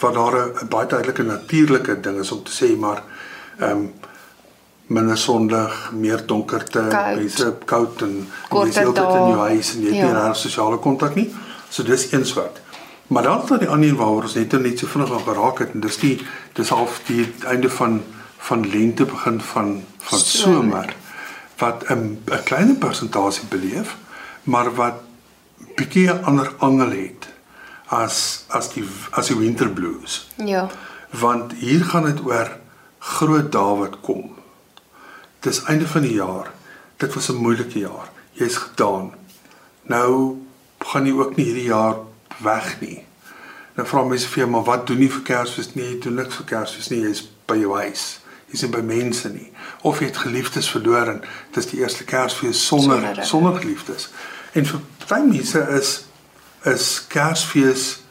wat 0.00 0.14
daar 0.14 0.34
'n 0.62 0.68
baie 0.68 0.86
duidelike 0.86 1.22
natuurlike 1.22 2.00
ding 2.00 2.18
is 2.18 2.32
om 2.32 2.42
te 2.42 2.52
sê 2.64 2.78
maar 2.78 3.02
ehm 3.58 3.70
um, 3.70 3.92
minder 4.86 5.18
sonlig, 5.18 5.90
meer 5.92 6.26
donkerte, 6.26 6.86
Koud. 6.88 7.16
mense 7.16 7.56
koud 7.64 8.02
en 8.02 8.28
Korter 8.48 8.64
mense 8.64 8.78
heeltyd 8.80 9.14
in 9.14 9.28
jou 9.28 9.38
huis 9.38 9.74
en 9.74 9.80
jy 9.80 9.86
het 9.86 9.96
Ja. 9.96 10.04
nie 10.04 10.12
regtig 10.12 10.36
sosiale 10.36 10.76
kontak 10.78 11.14
nie. 11.14 11.34
So 11.68 11.82
dis 11.82 12.12
een 12.12 12.26
soort. 12.26 12.60
Maar 13.10 13.22
dan 13.22 13.42
is 13.42 13.48
daar 13.48 13.58
die 13.58 13.68
ander 13.68 13.94
waaroor 13.98 14.22
ons 14.22 14.34
net 14.38 14.52
net 14.62 14.78
so 14.78 14.86
vinnig 14.86 15.12
aan 15.12 15.24
geraak 15.26 15.58
het 15.58 15.72
en 15.74 15.80
dis 15.82 15.96
die 15.98 16.16
dis 16.54 16.68
half 16.70 17.00
die 17.06 17.24
einde 17.52 17.70
van 17.70 18.02
van 18.48 18.62
lente 18.70 19.04
begin 19.04 19.40
van 19.40 19.72
van 19.98 20.18
Somer. 20.18 20.94
wat 21.58 21.84
'n 21.90 22.22
'n 22.26 22.42
klein 22.44 22.78
persentasie 22.78 23.46
beleef, 23.48 23.96
maar 24.42 24.74
wat 24.74 24.94
bietjie 25.76 26.06
'n 26.12 26.24
ander 26.24 26.52
angel 26.58 26.90
het 26.90 27.28
as 27.86 28.44
as 28.48 28.72
die 28.72 28.84
as 29.10 29.26
die 29.26 29.36
winter 29.36 29.68
blues 29.68 30.28
Ja. 30.36 30.68
want 31.10 31.52
hier 31.52 31.84
gaan 31.84 32.04
dit 32.04 32.24
oor 32.24 32.56
groot 32.98 33.52
dae 33.52 33.76
wat 33.76 34.00
kom. 34.00 34.30
Dis 35.40 35.62
einde 35.64 35.86
van 35.88 36.02
die 36.02 36.14
jaar. 36.14 36.52
Dit 36.96 37.14
was 37.14 37.28
'n 37.28 37.34
moeilike 37.36 37.78
jaar. 37.78 38.08
Jy's 38.32 38.56
gedaan. 38.56 39.12
Nou 39.82 40.36
gaan 40.78 41.06
jy 41.06 41.12
ook 41.12 41.36
nie 41.36 41.44
hierdie 41.44 41.68
jaar 41.68 41.94
weg 42.42 42.80
nie. 42.80 43.04
Dan 43.76 43.86
vra 43.86 44.02
mense 44.04 44.28
vir 44.28 44.42
jou, 44.42 44.50
maar 44.50 44.66
wat 44.66 44.86
doen 44.86 45.00
jy 45.00 45.08
vir 45.10 45.22
Kersfees? 45.22 45.74
Nee, 45.74 45.94
jy 45.94 46.00
doen 46.04 46.18
niks 46.20 46.36
vir 46.40 46.46
Kersfees 46.50 46.90
nie. 46.90 47.00
Jy's 47.06 47.22
by 47.46 47.56
jou 47.60 47.76
huis. 47.78 48.20
Jy's 48.50 48.62
nie 48.66 48.72
by 48.74 48.82
mense 48.84 49.30
nie. 49.32 49.48
Of 49.86 50.02
jy 50.02 50.10
het 50.10 50.20
geliefdes 50.24 50.70
verloor 50.70 51.08
en 51.14 51.22
dis 51.54 51.70
die 51.70 51.80
eerste 51.80 52.04
Kersfees 52.04 52.66
sonder 52.66 53.24
Sonder 53.24 53.56
geliefdes. 53.60 54.10
En 54.52 54.66
vir 54.66 54.80
baie 55.06 55.26
mense 55.26 55.66
is 55.78 55.98
is 56.68 56.86
Kersfees 57.08 58.02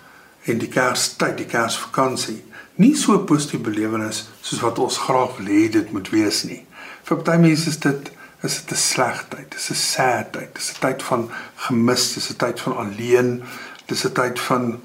en 0.50 0.58
die 0.58 0.70
Kerstyd, 0.72 1.36
die 1.38 1.46
Kersvakansie, 1.46 2.40
nie 2.82 2.96
so 2.96 3.14
'n 3.14 3.26
positiewe 3.26 3.64
belewenis 3.70 4.30
soos 4.42 4.62
wat 4.62 4.80
ons 4.80 4.98
graag 4.98 5.38
wil 5.38 5.46
hê 5.46 5.70
dit 5.70 5.92
moet 5.92 6.10
wees 6.10 6.44
nie. 6.44 6.66
Vir 7.04 7.18
baie 7.18 7.40
mense 7.40 7.70
is 7.70 7.78
dit 7.78 8.12
is 8.42 8.56
dit 8.56 8.72
'n 8.72 8.76
sleg 8.76 9.26
tyd, 9.30 9.52
dis 9.52 9.70
'n 9.70 9.76
sad 9.76 10.32
tyd, 10.32 10.56
dis 10.56 10.72
'n 10.72 10.80
tyd 10.80 11.04
van 11.04 11.30
gemis, 11.56 12.14
dis 12.14 12.30
'n 12.30 12.36
tyd 12.36 12.62
van 12.62 12.78
alleen, 12.78 13.44
dis 13.90 14.06
'n 14.06 14.14
tyd 14.14 14.40
van 14.40 14.82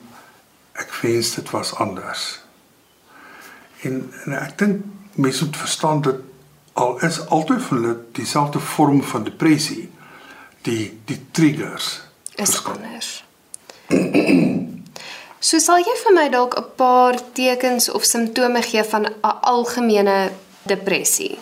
ek 0.73 0.93
wens 1.03 1.35
dit 1.35 1.51
was 1.51 1.75
anders. 1.75 2.41
En, 3.83 4.13
en 4.25 4.33
ek 4.33 4.59
dink 4.59 4.85
mense 5.15 5.45
moet 5.45 5.57
verstaan 5.57 6.01
dat 6.03 6.17
al 6.73 6.99
is 7.07 7.21
altyd 7.29 7.63
vir 7.63 7.79
hulle 7.79 7.97
dieselfde 8.13 8.61
vorm 8.61 9.03
van 9.03 9.25
depressie, 9.25 9.91
die 10.63 11.01
die 11.05 11.21
triggers 11.31 12.01
Is 12.35 12.51
verskil. 12.51 12.73
anders. 12.73 13.25
So 15.45 15.59
sal 15.61 15.77
jy 15.77 15.93
vir 16.01 16.15
my 16.17 16.29
dalk 16.33 16.55
'n 16.57 16.71
paar 16.77 17.19
tekens 17.37 17.91
of 17.93 18.05
simptome 18.09 18.63
gee 18.63 18.85
van 18.85 19.05
'n 19.07 19.15
algemene 19.41 20.33
depressie? 20.63 21.39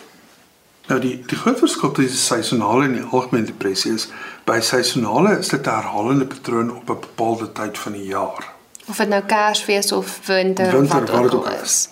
Nou 0.87 0.99
die 0.99 1.23
die 1.25 1.37
groot 1.37 1.57
verskil 1.57 1.91
tussen 1.91 2.17
seisonale 2.17 2.83
en 2.83 2.93
die 2.93 3.03
algemene 3.03 3.45
depressie 3.45 3.93
is 3.93 4.07
by 4.45 4.59
seisonale 4.59 5.37
is 5.39 5.47
dit 5.47 5.67
'n 5.67 5.69
herhalende 5.69 6.25
patroon 6.25 6.71
op 6.75 6.89
'n 6.89 6.99
bepaalde 6.99 7.51
tyd 7.51 7.77
van 7.77 7.91
die 7.91 8.05
jaar. 8.05 8.51
Of 8.87 8.97
dit 8.97 9.07
nou 9.07 9.23
Kersfees 9.23 9.91
of 9.91 10.27
winter, 10.27 10.71
Winter, 10.71 11.03
of 11.03 11.09
wat 11.09 11.33
ook 11.33 11.45
al 11.45 11.61
is. 11.63 11.89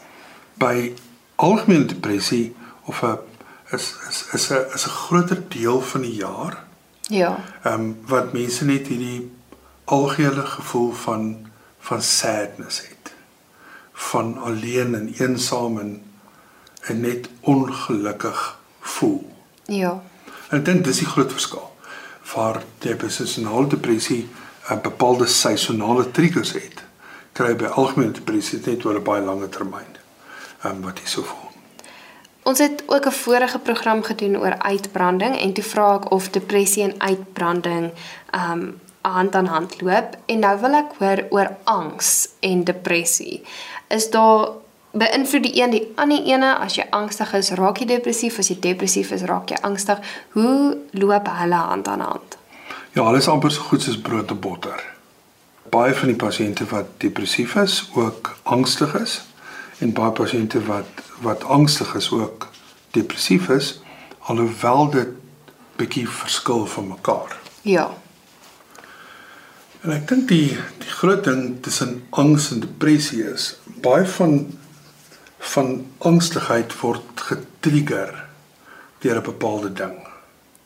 By 0.54 0.94
algemene 1.36 1.86
depressie 1.86 2.56
of 2.86 3.02
'n 3.04 3.18
is 3.72 3.94
is 4.10 4.26
is 4.34 4.50
'n 4.50 4.66
is 4.74 4.86
'n 4.86 4.90
groter 4.90 5.44
deel 5.48 5.82
van 5.82 6.02
die 6.02 6.16
jaar 6.16 6.64
Ja. 7.02 7.40
ehm 7.64 7.74
um, 7.74 7.98
wat 8.08 8.34
mense 8.34 8.66
net 8.66 8.88
hierdie 8.88 9.32
algehele 9.84 10.46
gevoel 10.46 10.92
van 10.92 11.52
van 11.80 12.02
sadness 12.02 12.82
het. 12.82 13.14
van 13.94 14.38
alleen 14.38 14.96
en 14.96 15.14
eensaam 15.18 15.80
en, 15.80 16.04
en 16.82 17.00
net 17.02 17.30
ongelukkig 17.40 18.60
voel. 18.82 19.22
Ja. 19.66 20.02
En 20.50 20.60
ek 20.60 20.66
dink 20.66 20.84
dis 20.86 20.98
die 21.04 21.08
groot 21.08 21.32
verskil. 21.32 21.68
Waar 22.34 22.64
jy 22.80 23.10
seisonale 23.10 23.68
depressie 23.68 24.28
'n 24.70 24.82
bepaalde 24.82 25.28
seisonale 25.28 26.12
triggers 26.12 26.54
het, 26.54 26.84
kry 27.34 27.56
by 27.56 27.66
algemene 27.66 28.12
depressie 28.12 28.60
net 28.66 28.86
oor 28.86 29.00
'n 29.00 29.04
baie 29.04 29.22
langer 29.22 29.50
termyn. 29.50 29.96
Ehm 30.64 30.76
um, 30.76 30.82
wat 30.82 31.00
jy 31.00 31.08
so 31.08 31.24
voel. 31.24 31.50
Ons 32.44 32.60
het 32.60 32.84
ook 32.86 33.06
'n 33.06 33.12
vorige 33.12 33.60
program 33.60 34.04
gedoen 34.04 34.38
oor 34.38 34.58
uitbranding 34.58 35.40
en 35.40 35.54
toe 35.54 35.64
vra 35.64 35.96
ek 35.96 36.12
of 36.12 36.30
depressie 36.30 36.84
en 36.84 37.02
uitbranding 37.02 37.92
um 38.32 38.80
hand 39.02 39.36
aan 39.36 39.46
hand 39.46 39.82
loop 39.82 40.18
en 40.26 40.40
nou 40.40 40.60
wil 40.60 40.74
ek 40.74 40.92
hoor 40.98 41.26
oor 41.30 41.50
angs 41.64 42.30
en 42.40 42.64
depressie. 42.64 43.42
Is 43.88 44.10
daar 44.10 44.48
beïnvloed 44.92 45.44
die 45.44 45.62
een 45.62 45.72
die 45.72 45.84
ander 45.96 46.24
ene 46.28 46.52
as 46.60 46.76
jy 46.76 46.86
angstig 46.92 47.34
is, 47.38 47.52
raak 47.60 47.80
jy 47.80 47.88
depressief, 47.94 48.40
as 48.40 48.52
jy 48.52 48.58
depressief 48.60 49.12
is, 49.16 49.24
raak 49.30 49.52
jy 49.52 49.60
angstig. 49.68 50.02
Hoe 50.36 50.78
loop 50.92 51.30
hulle 51.32 51.62
hand 51.72 51.88
aan 51.88 52.04
hand? 52.06 52.38
Ja, 52.94 53.06
alles 53.08 53.30
amper 53.32 53.52
so 53.52 53.64
goed 53.70 53.84
soos 53.84 54.00
brood 54.02 54.32
en 54.32 54.40
botter. 54.40 54.84
Baie 55.72 55.94
van 55.96 56.12
die 56.12 56.20
pasiënte 56.20 56.68
wat 56.74 56.98
depressief 57.00 57.56
is, 57.56 57.86
ook 57.96 58.36
angstig 58.44 58.96
is 59.00 59.22
en 59.80 59.94
baie 59.98 60.12
pasiënte 60.12 60.60
wat 60.68 61.00
wat 61.22 61.44
angstig 61.44 61.94
is 61.96 62.10
ook 62.12 62.48
depressief 62.98 63.48
is, 63.54 63.76
alhoewel 64.28 64.90
dit 64.90 65.12
bietjie 65.78 66.08
verskil 66.10 66.66
van 66.66 66.88
mekaar. 66.88 67.36
Ja. 67.62 67.92
En 69.82 69.94
ek 69.94 70.08
dink 70.10 70.28
die 70.30 70.58
die 70.82 70.96
groot 70.98 71.24
ding 71.26 71.62
tussen 71.66 72.02
angs 72.10 72.50
en 72.52 72.66
depressie 72.66 73.24
is 73.24 73.54
baie 73.86 74.06
van 74.18 74.42
van 75.42 75.86
angstigheid 75.98 76.74
word 76.82 77.22
getrigger 77.28 78.14
deur 79.02 79.16
'n 79.18 79.24
bepaalde 79.24 79.74
ding. 79.74 79.96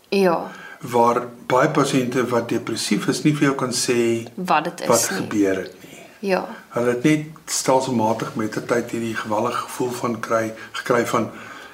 Ja. 0.10 0.52
Waar 0.80 1.28
baie 1.48 1.70
pasiënte 1.70 2.26
wat 2.28 2.50
depressief 2.50 3.08
is 3.08 3.24
nie 3.24 3.34
vir 3.36 3.44
jou 3.44 3.56
kan 3.56 3.72
sê 3.74 4.28
Wat 4.36 4.64
dit 4.64 4.82
is 4.82 4.88
wat 4.88 5.10
nie. 5.10 5.20
gebeur 5.20 5.56
het 5.56 5.74
nie. 5.84 6.00
Ja. 6.20 6.46
Hulle 6.70 6.90
het 6.90 7.04
net 7.04 7.26
stelselmatig 7.46 8.36
met 8.36 8.54
die 8.54 8.66
tyd 8.66 8.92
hierdie 8.92 9.16
gewellige 9.16 9.58
gevoel 9.62 9.92
van 9.92 10.20
kry 10.20 10.54
gekry 10.72 11.06
van 11.06 11.32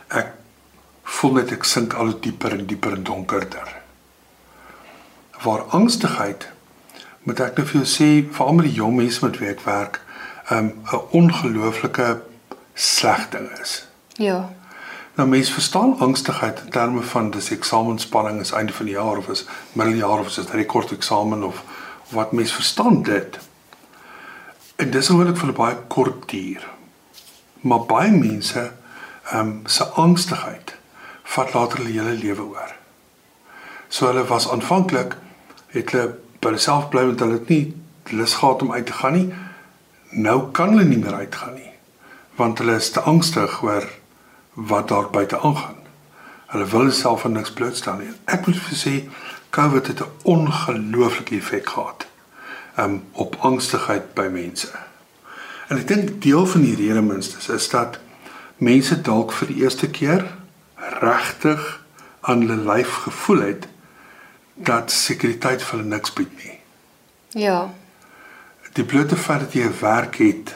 ek 0.07 0.33
voel 1.03 1.33
net 1.33 1.51
ek 1.51 1.63
sink 1.63 1.93
al 1.93 2.19
dieper 2.19 2.51
en 2.51 2.65
dieper 2.65 2.91
en 2.91 3.03
donkerder. 3.03 3.75
Waar 5.43 5.61
angstigheid 5.61 6.47
moet 7.23 7.39
ek 7.39 7.57
nou 7.57 7.67
vir 7.67 7.81
jou 7.81 7.87
sê 7.89 8.09
veral 8.33 8.53
met 8.53 8.65
die 8.65 8.73
jong 8.77 8.95
mense 8.95 9.25
met 9.25 9.37
wie 9.39 9.49
ek 9.49 9.61
werk, 9.65 10.01
um, 10.51 10.71
'n 10.93 11.01
ongelooflike 11.11 12.21
sleg 12.73 13.29
ding 13.29 13.49
is. 13.59 13.87
Ja. 14.13 14.49
Nou 15.15 15.29
mense 15.29 15.53
verstaan 15.53 15.99
angstigheid 15.99 16.61
in 16.63 16.69
terme 16.69 17.01
van 17.01 17.31
dis 17.31 17.49
eksamenspanning 17.51 18.39
is 18.39 18.51
einde 18.51 18.73
van 18.73 18.85
die 18.85 18.95
jaar 18.95 19.17
of 19.17 19.27
is 19.27 19.45
middeljaar 19.73 20.19
of 20.19 20.27
is 20.27 20.35
dit 20.35 20.49
rekord 20.49 20.91
eksamen 20.91 21.43
of, 21.43 21.63
of 22.03 22.11
wat 22.11 22.31
mense 22.31 22.53
verstaan 22.53 23.03
dit. 23.03 23.39
En 24.75 24.91
dis 24.91 25.07
hoekom 25.07 25.35
vir 25.37 25.47
'n 25.47 25.53
baie 25.53 25.75
kort 25.87 26.29
duur. 26.29 26.67
Maar 27.61 27.85
baie 27.85 28.11
mense 28.11 28.71
ehm 29.31 29.39
um, 29.39 29.61
se 29.65 29.85
angstigheid 29.85 30.75
vat 31.23 31.53
later 31.53 31.77
hulle 31.77 31.91
hele 31.99 32.17
lewe 32.17 32.41
oor. 32.41 32.75
So 33.87 34.05
hulle 34.05 34.25
was 34.25 34.49
aanvanklik 34.49 35.17
het 35.67 35.91
hulle 35.91 36.15
by 36.39 36.49
hulself 36.49 36.89
bly 36.89 37.05
want 37.05 37.19
hulle 37.19 37.33
het 37.33 37.49
nie 37.49 37.75
lus 38.03 38.33
gehad 38.33 38.61
om 38.61 38.71
uit 38.71 38.85
te 38.85 38.93
gaan 38.93 39.13
nie. 39.13 39.33
Nou 40.09 40.51
kan 40.51 40.69
hulle 40.69 40.83
nie 40.83 40.97
meer 40.97 41.13
uitgaan 41.13 41.53
nie 41.53 41.70
want 42.35 42.57
hulle 42.57 42.75
is 42.75 42.91
te 42.91 42.99
angstig 42.99 43.61
oor 43.63 43.87
wat 44.53 44.87
daar 44.87 45.09
buite 45.09 45.39
aangaan. 45.39 45.79
Hulle 46.51 46.65
wil 46.65 46.91
self 46.91 47.25
aan 47.25 47.31
niks 47.31 47.51
blootstel 47.51 47.99
nie. 47.99 48.11
Ek 48.25 48.45
moet 48.47 48.59
vir 48.59 48.77
sê 48.77 48.93
COVID 49.49 49.87
het 49.87 50.01
'n 50.01 50.11
ongelooflike 50.23 51.35
effek 51.35 51.69
gehad 51.69 52.07
um, 52.77 53.03
op 53.11 53.35
angstigheid 53.39 54.13
by 54.13 54.27
mense. 54.31 54.67
En 55.67 55.77
ek 55.77 55.87
dink 55.87 56.21
deel 56.21 56.45
van 56.45 56.61
die 56.61 56.75
rede 56.75 57.01
minstens 57.01 57.49
is 57.49 57.69
dat 57.69 57.99
mense 58.57 59.01
dalk 59.01 59.31
vir 59.31 59.47
die 59.47 59.61
eerste 59.63 59.89
keer 59.89 60.25
regtig 60.75 61.81
aan 62.21 62.43
hulle 62.43 62.73
lyf 62.73 62.93
gevoel 63.07 63.41
het 63.41 63.67
dat 64.55 64.91
sekuriteit 64.91 65.63
vir 65.63 65.77
hulle 65.77 65.89
niks 65.89 66.13
bied 66.13 66.33
nie. 66.43 66.57
Ja. 67.43 67.69
Die 68.73 68.83
blote 68.83 69.15
feit 69.15 69.39
dat 69.39 69.53
jy 69.53 69.63
'n 69.65 69.79
werk 69.79 70.15
het, 70.15 70.55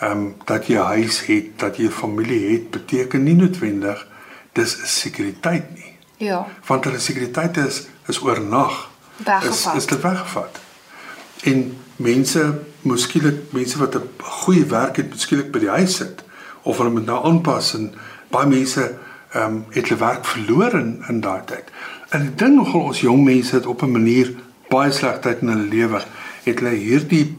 ehm 0.00 0.10
um, 0.10 0.34
dat 0.44 0.66
jy 0.66 0.76
'n 0.76 0.92
huis 0.96 1.26
het, 1.26 1.58
dat 1.58 1.76
jy 1.76 1.86
'n 1.86 1.90
familie 1.90 2.52
het, 2.52 2.70
beteken 2.70 3.22
nie 3.22 3.34
noodwendig 3.34 4.06
dis 4.52 4.76
'n 4.76 4.86
sekuriteit 4.86 5.74
nie. 5.74 5.96
Ja. 6.16 6.46
Want 6.66 6.84
hulle 6.84 6.98
sekuriteit 6.98 7.56
is 7.56 7.86
is 8.06 8.22
oornag. 8.22 8.90
Is 9.42 9.66
is 9.76 9.86
dit 9.86 10.00
weggevat. 10.00 10.60
En 11.42 11.76
mense, 11.96 12.58
moeskielik 12.82 13.52
mense 13.52 13.78
wat 13.78 13.94
'n 13.94 14.08
goeie 14.18 14.64
werk 14.64 14.96
het, 14.96 15.08
moeskielik 15.08 15.50
by 15.50 15.58
die 15.58 15.68
huis 15.68 15.96
sit 15.96 16.24
of 16.62 16.78
hulle 16.78 16.90
moet 16.90 17.06
nou 17.06 17.24
aanpas 17.24 17.74
en 17.74 17.94
baie 18.28 18.46
mense 18.46 18.94
ehm 19.32 19.44
um, 19.44 19.64
het 19.70 19.88
hulle 19.88 20.00
werk 20.00 20.24
verloor 20.24 20.74
in 20.74 21.04
in 21.08 21.20
daai 21.20 21.40
tyd. 21.44 21.64
En 22.08 22.22
ek 22.22 22.38
dink 22.38 22.54
nogal 22.54 22.80
ons 22.80 23.00
jong 23.00 23.24
mense 23.24 23.54
het 23.54 23.66
op 23.66 23.82
'n 23.82 23.90
manier 23.90 24.34
baie 24.68 24.92
sleg 24.92 25.20
tyd 25.20 25.40
in 25.40 25.48
hulle 25.48 25.68
lewe 25.68 26.02
het 26.42 26.58
hulle 26.58 26.74
hierdie 26.74 27.36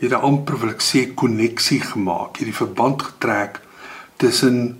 hierdie 0.00 0.16
amper 0.22 0.58
wil 0.60 0.70
ek 0.70 0.80
sê 0.82 1.14
koneksie 1.14 1.80
gemaak, 1.80 2.36
hierdie 2.38 2.54
verband 2.54 3.02
getrek 3.02 3.60
tussen 4.16 4.76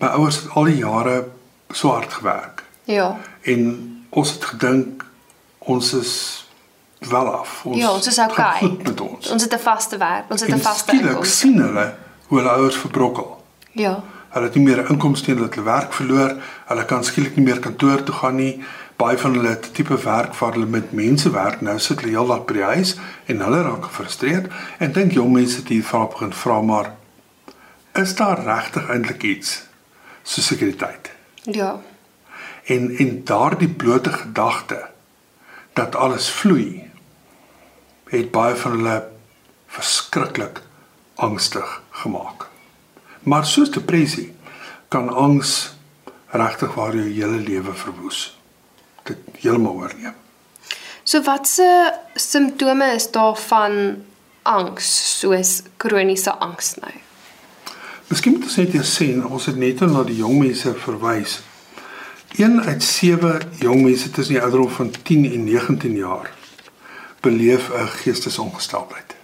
my 0.00 0.08
ouers 0.18 0.42
het 0.42 0.50
al 0.58 0.64
die 0.64 0.78
jare 0.78 1.24
so 1.72 1.88
hard 1.94 2.12
gewerk 2.12 2.62
Ja. 2.84 3.16
en 3.42 4.04
ons 4.10 4.32
het 4.32 4.44
gedink 4.44 5.04
ons 5.58 5.92
is 5.94 6.12
wel 7.08 7.26
af. 7.34 7.62
Ja, 7.74 7.90
ons 7.92 8.06
is 8.06 8.18
okay. 8.18 8.76
Met 8.82 9.00
ons. 9.00 9.30
Ons 9.30 9.42
het 9.42 9.54
'n 9.54 9.58
vaste 9.58 9.96
werk, 9.96 10.30
ons 10.30 10.40
het 10.40 10.50
'n 10.54 10.58
vaste 10.58 10.92
inkomste. 10.92 11.34
sien 11.36 11.58
hulle 11.58 11.94
hoe 12.26 12.38
hulle 12.38 12.50
ouers 12.50 12.76
verbrokkel. 12.76 13.44
Ja. 13.72 14.02
Hulle 14.30 14.44
het 14.46 14.54
nie 14.54 14.64
meer 14.64 14.82
'n 14.82 14.92
inkomste 14.92 15.26
nie, 15.30 15.36
hulle 15.36 15.48
het 15.48 15.54
hulle 15.58 15.70
werk 15.70 15.92
verloor. 15.92 16.36
Hulle 16.66 16.84
kan 16.84 17.04
skielik 17.04 17.36
nie 17.36 17.44
meer 17.44 17.58
kantoor 17.58 18.02
toe 18.02 18.14
gaan 18.14 18.34
nie. 18.36 18.62
Baie 19.02 19.18
van 19.18 19.34
hulle 19.34 19.48
het 19.56 19.72
tipe 19.74 19.96
werk 19.98 20.34
waar 20.38 20.52
hulle 20.54 20.66
met 20.70 20.92
mense 20.94 21.30
werk. 21.34 21.60
Nou 21.60 21.78
sit 21.82 22.00
hulle 22.00 22.14
heeldag 22.14 22.44
by 22.46 22.54
die 22.54 22.66
huis 22.70 22.92
en 23.26 23.40
hulle 23.42 23.62
raak 23.66 23.88
gefrustreerd 23.88 24.50
en 24.78 24.92
dink 24.94 25.16
jong 25.16 25.32
mense 25.34 25.56
het 25.58 25.70
hier 25.74 25.86
vra 25.88 26.04
begin 26.12 26.34
vra 26.44 26.60
maar 26.62 26.92
is 27.98 28.14
daar 28.16 28.44
regtig 28.46 28.88
eintlik 28.88 29.22
iets 29.22 29.62
so 30.22 30.40
sekuriteit? 30.40 31.10
Ja. 31.42 31.80
En 32.64 32.90
en 32.96 33.24
daardie 33.24 33.68
blote 33.68 34.12
gedagte 34.12 34.78
dat 35.72 35.94
alles 35.94 36.30
vloei 36.30 36.90
het 38.12 38.30
baie 38.30 38.54
van 38.54 38.76
hulle 38.76 38.96
verskriklik 39.66 40.60
angstig 41.14 41.82
gemaak. 41.90 42.46
Maar 43.22 43.46
soos 43.46 43.70
depressie 43.70 44.34
kan 44.88 45.08
angs 45.08 45.74
regtig 46.30 46.74
waar 46.74 46.94
jou 46.94 47.08
hele 47.08 47.42
lewe 47.42 47.74
verwoes. 47.74 48.41
Dit 49.02 49.18
heeltemal 49.40 49.74
oorneem. 49.74 50.14
So 51.02 51.22
watse 51.22 51.94
simptome 52.14 52.94
is 52.94 53.10
daar 53.10 53.36
van 53.36 54.04
angs 54.42 55.18
soos 55.18 55.62
kroniese 55.76 56.34
angs 56.38 56.74
nou? 56.80 56.92
Miskien 58.06 58.36
moet 58.36 58.44
ons 58.44 58.58
net 58.60 58.74
eers 58.74 58.92
sê 58.98 59.08
ons 59.24 59.46
het 59.48 59.56
net 59.56 59.80
na 59.88 60.02
die 60.06 60.18
jong 60.20 60.38
mense 60.42 60.74
verwys. 60.84 61.40
Een 62.38 62.60
uit 62.60 62.82
7 62.82 63.40
jong 63.60 63.82
mense 63.82 64.10
tussen 64.10 64.34
die 64.34 64.42
ouderdom 64.42 64.70
van 64.70 64.90
10 65.02 65.26
en 65.32 65.44
19 65.44 65.96
jaar 65.96 66.30
beleef 67.20 67.70
'n 67.70 67.88
geestesongesteldheid. 68.02 69.16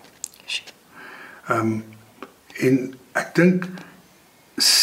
Ehm 1.49 1.61
um, 1.61 1.85
en 2.59 2.95
ek 3.13 3.35
dink 3.35 3.69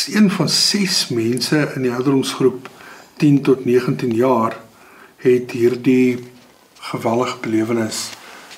een 0.07 0.31
van 0.31 0.49
6 0.49 1.07
mense 1.07 1.71
in 1.75 1.81
die 1.81 1.91
ouderdomsgroep 1.91 2.69
10 3.17 3.41
tot 3.41 3.65
19 3.65 4.13
jaar 4.15 4.57
het 5.17 5.51
hierdie 5.51 6.25
gewellige 6.91 7.37
belewenis 7.41 8.09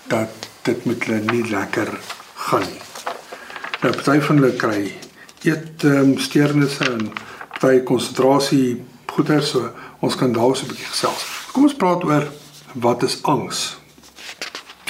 dat 0.07 0.49
dit 0.61 0.85
met 0.85 1.03
hulle 1.05 1.19
nie 1.31 1.49
lekker 1.49 1.89
gaan 2.47 2.65
nie. 2.67 2.81
Nou 3.81 3.93
party 3.93 4.19
van 4.25 4.41
hulle 4.41 4.55
kry 4.55 4.81
eet 5.43 5.83
ehm 5.83 6.13
um, 6.13 6.17
steurnisse 6.19 6.83
en 6.91 7.11
party 7.59 7.83
konsentrasie 7.83 8.81
goeie 9.17 9.41
so 9.41 9.69
ons 9.99 10.15
kan 10.15 10.33
daar 10.33 10.55
so 10.55 10.65
'n 10.65 10.69
bietjie 10.69 10.91
gesels. 10.91 11.23
Kom 11.51 11.63
ons 11.63 11.75
praat 11.75 12.03
oor 12.03 12.27
wat 12.73 13.03
is 13.03 13.23
angs? 13.23 13.77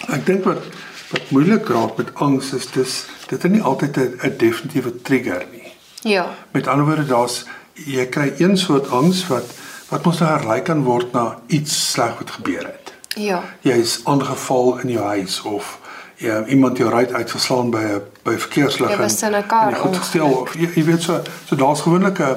Ek 0.08 0.26
dink 0.26 0.44
wat 0.44 0.64
wat 1.12 1.32
moeilik 1.32 1.70
raak 1.70 1.98
met 1.98 2.16
angs 2.16 2.54
is 2.54 2.66
dis 2.72 3.06
dit 3.28 3.44
is 3.44 3.52
nie 3.52 3.62
altyd 3.62 3.98
'n 3.98 4.38
definitiewe 4.38 5.02
trigger 5.02 5.46
nie. 5.52 5.72
Ja. 6.02 6.36
Met 6.52 6.68
ander 6.68 6.86
woorde 6.86 7.06
daar's 7.06 7.46
jy 7.74 8.06
kry 8.06 8.34
een 8.38 8.58
soort 8.58 8.90
angs 8.90 9.28
wat 9.28 9.46
wat 9.90 10.06
mos 10.06 10.20
nou 10.20 10.30
herlei 10.32 10.62
kan 10.62 10.84
word 10.84 11.14
na 11.14 11.40
iets 11.48 11.92
sleg 11.92 12.18
wat 12.20 12.32
gebeur 12.32 12.66
het 12.66 12.94
Ja. 13.16 13.42
jy 13.62 13.72
is 13.82 14.00
aangeval 14.06 14.80
in 14.84 14.90
jou 14.90 15.06
huis 15.06 15.42
of 15.42 15.80
ja, 16.18 16.46
iemand 16.46 16.78
jou 16.78 16.90
ry 16.90 17.06
uitgeslaan 17.14 17.70
by 17.72 17.78
'n 17.84 18.02
by 18.24 18.36
verkeerslig 18.38 18.90
Jy 18.90 18.98
was 18.98 19.22
in 19.24 19.36
'n 19.36 19.48
kar 19.48 19.68
en 19.74 19.76
goed 19.80 19.98
gestel 19.98 20.28
of 20.34 20.54
jy, 20.54 20.70
jy 20.76 20.84
weet 20.84 21.02
so 21.02 21.22
so 21.46 21.56
daar's 21.56 21.82
gewoonlik 21.82 22.20
'n 22.20 22.36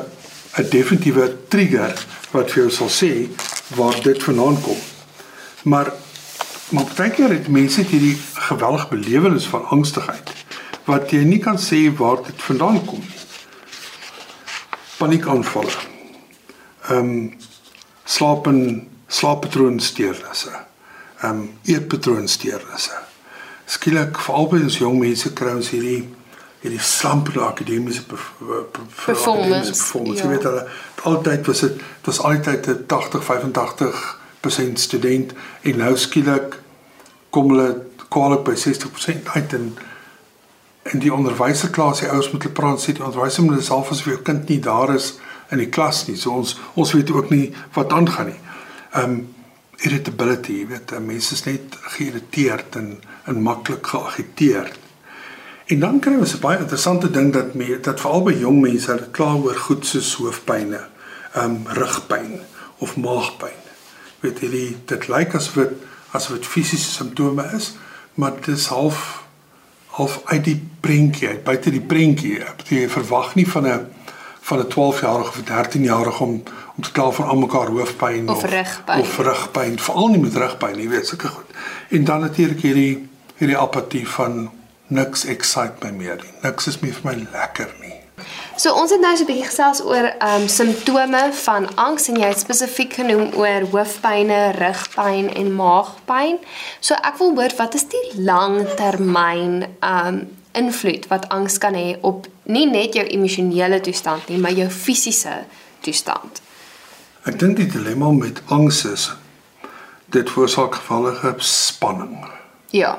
'n 0.58 0.68
definitiewe 0.70 1.36
trigger 1.48 1.94
wat 2.32 2.50
vir 2.50 2.62
jou 2.62 2.70
sal 2.70 2.88
sê 2.88 3.28
waar 3.76 4.00
dit 4.02 4.22
vandaan 4.22 4.60
kom. 4.62 4.76
Maar 5.62 5.92
maar 6.70 6.84
baie 6.96 7.10
keer 7.10 7.28
het 7.30 7.48
mense 7.48 7.82
hierdie 7.82 8.16
geweldige 8.34 8.86
belewenis 8.88 9.46
van 9.46 9.64
angstigheid 9.68 10.30
wat 10.84 11.10
jy 11.10 11.24
nie 11.24 11.38
kan 11.38 11.58
sê 11.58 11.90
waar 11.96 12.16
dit 12.22 12.42
vandaan 12.42 12.84
kom 12.86 12.98
nie. 12.98 13.18
Paniekaanvalle. 14.98 15.89
Ehm 16.90 16.98
um, 16.98 17.32
slaap 18.04 18.46
en 18.46 18.88
slaappatroonsteurnisse. 19.06 20.50
Ehm 21.22 21.30
um, 21.30 21.58
eetpatroonsteurnisse. 21.64 22.96
Skielik 23.64 24.18
veral 24.18 24.48
by 24.50 24.62
ons 24.66 24.78
jong 24.80 24.98
mense 24.98 25.32
kry 25.38 25.54
ons 25.54 25.70
hierdie 25.70 26.08
hierdie 26.60 26.80
slampende 26.84 27.40
akademiese 27.40 28.02
performance. 28.04 29.70
performance. 29.70 30.22
Ja. 30.22 30.24
Jy 30.24 30.30
weet 30.34 30.48
hulle 30.48 30.64
altyd 31.08 31.46
was 31.46 31.60
dit 31.64 31.84
was 32.04 32.20
altyd 32.20 32.66
'n 32.66 32.84
80 32.86 33.22
85% 33.24 34.78
student 34.78 35.32
en 35.62 35.76
nou 35.76 35.96
skielik 35.96 36.58
kom 37.30 37.48
hulle 37.48 37.86
kwaliek 38.08 38.44
by 38.44 38.56
60% 38.56 39.28
uit 39.34 39.52
en 39.52 39.78
in 40.82 40.98
die 40.98 41.12
onderwyserklas, 41.12 42.00
die 42.00 42.08
ouers 42.08 42.30
moet 42.32 42.42
hulle 42.42 42.54
praat 42.54 42.80
sê 42.80 42.92
die 42.92 43.04
onderwyser 43.04 43.42
moet 43.42 43.64
self 43.64 43.90
as 43.90 44.02
vir 44.02 44.12
jou 44.14 44.22
kind 44.22 44.48
nie 44.48 44.60
daar 44.60 44.94
is 44.94 45.14
in 45.50 45.58
die 45.58 45.68
klas 45.68 46.06
nie. 46.06 46.16
So 46.16 46.30
ons 46.30 46.56
ons 46.74 46.92
weet 46.92 47.10
ook 47.10 47.30
nie 47.30 47.52
wat 47.76 47.92
aangaan 47.92 48.32
nie. 48.32 48.40
Um 48.96 49.20
irritability, 49.80 50.58
jy 50.60 50.66
weet, 50.68 50.92
mense 51.00 51.32
is 51.32 51.46
net 51.46 51.76
geïrriteerd 51.96 52.76
en 52.76 52.98
en 53.30 53.42
maklik 53.42 53.86
geagiteerd. 53.86 54.76
En 55.70 55.80
dan 55.80 56.00
kry 56.00 56.16
ons 56.18 56.34
'n 56.34 56.40
baie 56.40 56.58
interessante 56.58 57.10
ding 57.10 57.32
dat 57.32 57.54
me 57.54 57.80
dat 57.80 58.00
veral 58.00 58.22
by 58.22 58.32
jong 58.32 58.60
mense 58.60 58.90
hulle 58.90 59.10
kla 59.10 59.34
oor 59.34 59.56
goed 59.56 59.86
soos 59.86 60.14
hoofpynne, 60.14 60.80
um 61.34 61.62
rugpyn 61.66 62.40
of 62.78 62.96
maagpyn. 62.96 63.60
Weet 64.20 64.40
jy, 64.40 64.76
dit 64.84 65.08
lyk 65.08 65.34
asof 65.34 65.54
dit 65.54 65.72
asof 66.10 66.36
dit 66.36 66.46
fisiese 66.46 66.90
simptome 66.90 67.44
is, 67.56 67.72
maar 68.14 68.34
dit 68.34 68.56
is 68.56 68.66
half 68.66 69.24
half 69.86 70.20
uit 70.24 70.44
die 70.44 70.60
prentjie, 70.80 71.28
uit 71.28 71.44
buite 71.44 71.70
die 71.70 71.80
prentjie. 71.80 72.38
Jy 72.68 72.88
verwag 72.88 73.34
nie 73.34 73.48
van 73.48 73.66
'n 73.66 73.86
van 74.40 74.58
'n 74.58 74.68
12-jarige 74.68 75.28
of 75.28 75.38
'n 75.38 75.48
13-jarige 75.52 76.22
om 76.22 76.42
om 76.76 76.82
te 76.82 76.92
kla 76.92 77.10
van 77.10 77.26
almekaar 77.26 77.66
hoofpyn 77.66 78.28
of 78.28 78.44
rugpyn 78.44 79.00
of 79.00 79.18
rugpyn, 79.18 79.78
veral 79.78 80.08
nie 80.08 80.18
met 80.18 80.34
rugpyn 80.34 80.76
nie, 80.76 80.88
weet 80.88 81.06
sulke 81.06 81.28
goed. 81.28 81.50
En 81.88 82.04
dan 82.04 82.20
natuurlik 82.20 82.60
hierdie 82.60 83.08
hierdie 83.36 83.58
apatie 83.58 84.08
van 84.08 84.50
niks 84.86 85.24
excite 85.24 85.72
my 85.82 85.90
meer 85.90 86.16
nie. 86.22 86.32
Niks 86.42 86.66
is 86.66 86.78
meer 86.78 86.92
vir 86.92 87.12
my 87.12 87.26
lekker 87.32 87.74
nie. 87.80 88.00
So 88.60 88.74
ons 88.76 88.90
het 88.92 89.00
nou 89.00 89.16
so 89.16 89.22
'n 89.22 89.26
bietjie 89.26 89.48
gesels 89.48 89.80
oor 89.82 90.04
ehm 90.04 90.42
um, 90.42 90.48
simptome 90.48 91.22
van 91.32 91.68
angs 91.74 92.08
en 92.08 92.18
jy 92.20 92.28
het 92.28 92.38
spesifiek 92.38 92.92
genoem 92.92 93.30
oor 93.34 93.62
hoofpynne, 93.72 94.52
rugpyn 94.58 95.34
en 95.34 95.54
maagpyn. 95.54 96.38
So 96.80 96.94
ek 96.94 97.16
wil 97.18 97.34
hoor 97.34 97.52
wat 97.56 97.74
is 97.74 97.86
die 97.88 98.22
langtermyn 98.24 99.64
ehm 99.80 100.06
um, 100.06 100.38
invloed 100.52 101.06
wat 101.08 101.28
angs 101.28 101.58
kan 101.58 101.74
hê 101.74 101.96
op 102.00 102.26
nie 102.42 102.66
net 102.66 102.94
jou 102.94 103.06
emosionele 103.06 103.80
toestand 103.80 104.28
nie, 104.28 104.38
maar 104.38 104.52
jou 104.52 104.68
fisiese 104.68 105.44
toestand. 105.80 106.42
Ek 107.28 107.38
dink 107.38 107.58
die 107.60 107.68
dilemma 107.68 108.10
met 108.16 108.42
angs 108.48 108.84
is 108.88 109.10
dit 110.10 110.30
veroorsaak 110.30 110.74
gevallige 110.74 111.34
spanning. 111.38 112.16
Ja. 112.74 112.98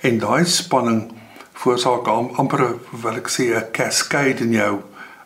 En 0.00 0.18
daai 0.18 0.44
spanning 0.48 1.10
veroorsaak 1.52 2.08
amper 2.08 2.64
wil 3.02 3.18
ek 3.20 3.28
sê 3.28 3.52
'n 3.52 3.70
cascade 3.72 4.40
in 4.40 4.52
jou 4.52 4.82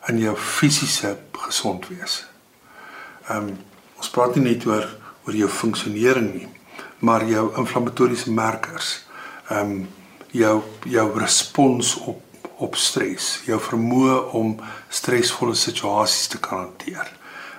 in 0.09 0.19
jou 0.19 0.37
fisiese 0.37 1.17
gesond 1.33 1.89
wees. 1.89 2.27
Ehm 3.29 3.49
um, 3.49 3.59
ons 3.97 4.11
praat 4.11 4.35
nie 4.37 4.45
net 4.45 4.67
oor 4.67 4.87
oor 5.27 5.35
jou 5.35 5.49
funksionering 5.49 6.35
nie, 6.35 6.49
maar 6.99 7.25
jou 7.25 7.51
inflammatoriese 7.57 8.31
markers. 8.31 9.05
Ehm 9.51 9.71
um, 9.71 9.89
jou 10.37 10.61
jou 10.85 11.09
respons 11.19 11.97
op 12.07 12.23
op 12.57 12.77
stres, 12.81 13.43
jou 13.45 13.59
vermoë 13.61 14.15
om 14.39 14.55
stresvolle 14.89 15.55
situasies 15.61 16.31
te 16.33 16.41
kan 16.41 16.65
hanteer. 16.65 17.11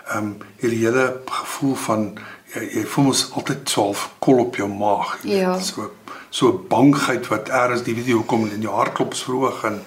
Ehm 0.07 0.17
um, 0.17 0.31
hierdie 0.57 0.79
hele 0.85 1.05
gevoel 1.29 1.75
van 1.83 2.05
jy, 2.53 2.63
jy 2.79 2.83
voel 2.93 3.09
mos 3.09 3.23
altyd 3.37 3.69
so 3.69 3.83
half 3.89 4.07
kol 4.23 4.41
op 4.47 4.57
jou 4.57 4.69
maag, 4.71 5.17
jy 5.21 5.43
ja. 5.43 5.53
weet, 5.53 5.69
so 5.69 5.91
so 6.29 6.51
bangheid 6.69 7.27
wat 7.31 7.51
eers 7.53 7.83
die 7.85 7.95
video 7.95 8.23
kom 8.27 8.47
in 8.49 8.65
jou 8.65 8.73
hartklop 8.73 9.13
verhoog 9.15 9.61
en 9.69 9.77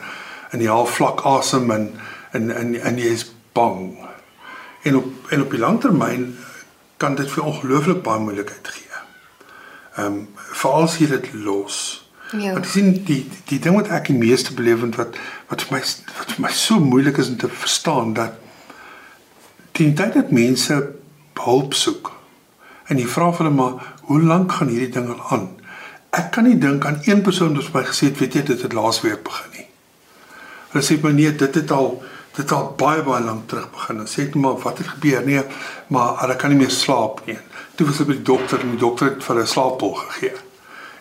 in 0.55 0.63
die 0.63 0.71
half 0.71 0.95
vlak 0.99 1.25
asem 1.27 1.71
en 1.75 1.89
en 2.33 2.51
en 2.55 2.75
en 2.79 2.99
jy 2.99 3.11
is 3.17 3.27
bang. 3.53 3.97
En 4.87 4.97
op 4.97 5.33
en 5.35 5.43
op 5.43 5.51
die 5.51 5.61
langtermyn 5.61 6.29
kan 6.97 7.17
dit 7.19 7.31
vir 7.31 7.45
ongelooflik 7.45 8.05
baie 8.07 8.23
moeilikheid 8.23 8.71
gee. 8.77 9.03
Ehm 9.97 10.07
um, 10.07 10.23
veral 10.53 10.87
as 10.87 11.01
jy 11.03 11.11
dit 11.17 11.33
los. 11.35 11.81
Ja. 12.31 12.53
Want 12.53 12.67
sien 12.67 12.93
die 13.05 13.25
die 13.51 13.59
ding 13.59 13.75
wat 13.75 13.89
ek 13.91 14.07
die 14.07 14.19
meeste 14.19 14.55
belewend 14.55 14.97
wat 15.01 15.17
wat 15.51 15.65
vir 15.67 15.77
my 15.77 15.81
wat 16.19 16.35
vir 16.37 16.45
my 16.45 16.53
so 16.55 16.79
moeilik 16.79 17.19
is 17.19 17.29
om 17.33 17.37
te 17.37 17.49
verstaan 17.51 18.15
dat 18.15 18.39
die 19.79 19.93
tyd 19.99 20.15
dat 20.15 20.31
mense 20.31 20.77
hulp 21.41 21.75
soek 21.75 22.13
en 22.91 22.99
jy 22.99 23.07
vra 23.07 23.31
vir 23.33 23.45
hulle 23.47 23.57
maar 23.57 23.91
hoe 24.11 24.21
lank 24.23 24.53
gaan 24.59 24.71
hierdie 24.71 24.93
ding 24.95 25.09
al 25.13 25.23
aan? 25.35 25.49
Ek 26.11 26.33
kan 26.35 26.47
nie 26.47 26.59
dink 26.59 26.87
aan 26.87 26.99
een 27.07 27.23
persoon 27.23 27.55
wat 27.55 27.71
my 27.75 27.85
gesê 27.87 28.11
het, 28.11 28.19
weet 28.19 28.35
jy, 28.35 28.43
dit 28.49 28.63
het 28.67 28.75
laasweek 28.75 29.23
begin 29.27 29.53
nie. 29.55 29.67
Hulle 30.73 30.83
sê 30.87 30.97
my 31.03 31.13
nee, 31.15 31.31
dit 31.31 31.59
het 31.61 31.75
al 31.75 31.93
dit 32.35 32.53
al 32.55 32.69
baie 32.79 33.03
baie 33.07 33.23
lank 33.23 33.49
terug 33.51 33.71
begin. 33.75 34.03
Dan 34.03 34.11
sê 34.11 34.27
ek 34.27 34.37
maar 34.39 34.59
wat 34.65 34.83
het 34.83 34.91
gebeur? 34.97 35.23
Nee, 35.27 35.43
maar 35.95 36.19
hulle 36.23 36.37
kan 36.39 36.51
nie 36.51 36.59
meer 36.59 36.75
slaap 36.75 37.23
nie. 37.27 37.39
Toe 37.79 37.87
was 37.87 38.01
hulle 38.03 38.13
by 38.13 38.19
die 38.19 38.29
dokter 38.33 38.63
en 38.63 38.75
die 38.75 38.83
dokter 38.83 39.13
het 39.13 39.23
vir 39.23 39.35
hulle 39.35 39.47
'n 39.47 39.55
slaappil 39.55 39.95
gegee. 40.03 40.35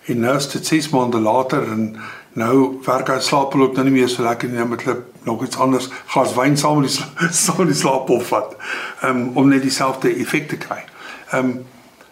En 0.10 0.20
nou 0.20 0.36
is 0.36 0.50
dit 0.50 0.66
6 0.66 0.90
maande 0.90 1.20
later 1.20 1.66
en 1.72 1.96
nou 2.34 2.80
werk 2.86 3.10
hy 3.14 3.20
slaappil 3.24 3.62
ook 3.62 3.76
nou 3.78 3.86
nie 3.88 3.98
meer 4.00 4.10
so 4.10 4.24
lekker 4.26 4.50
nie, 4.50 4.58
nou 4.58 4.70
met 4.70 4.84
hulle 4.84 5.04
nog 5.28 5.44
iets 5.46 5.58
anders 5.58 5.90
glas 6.14 6.34
wyn 6.38 6.58
saam 6.58 6.80
met 6.82 6.90
die 6.90 7.34
saam 7.46 7.66
die 7.70 7.78
slaappil 7.78 8.22
vat. 8.32 8.56
Um, 9.04 9.30
om 9.38 9.50
net 9.50 9.62
dieselfde 9.66 10.16
effek 10.16 10.50
te 10.50 10.58
kry. 10.58 10.84
Ehm 11.32 11.46
um, 11.46 11.60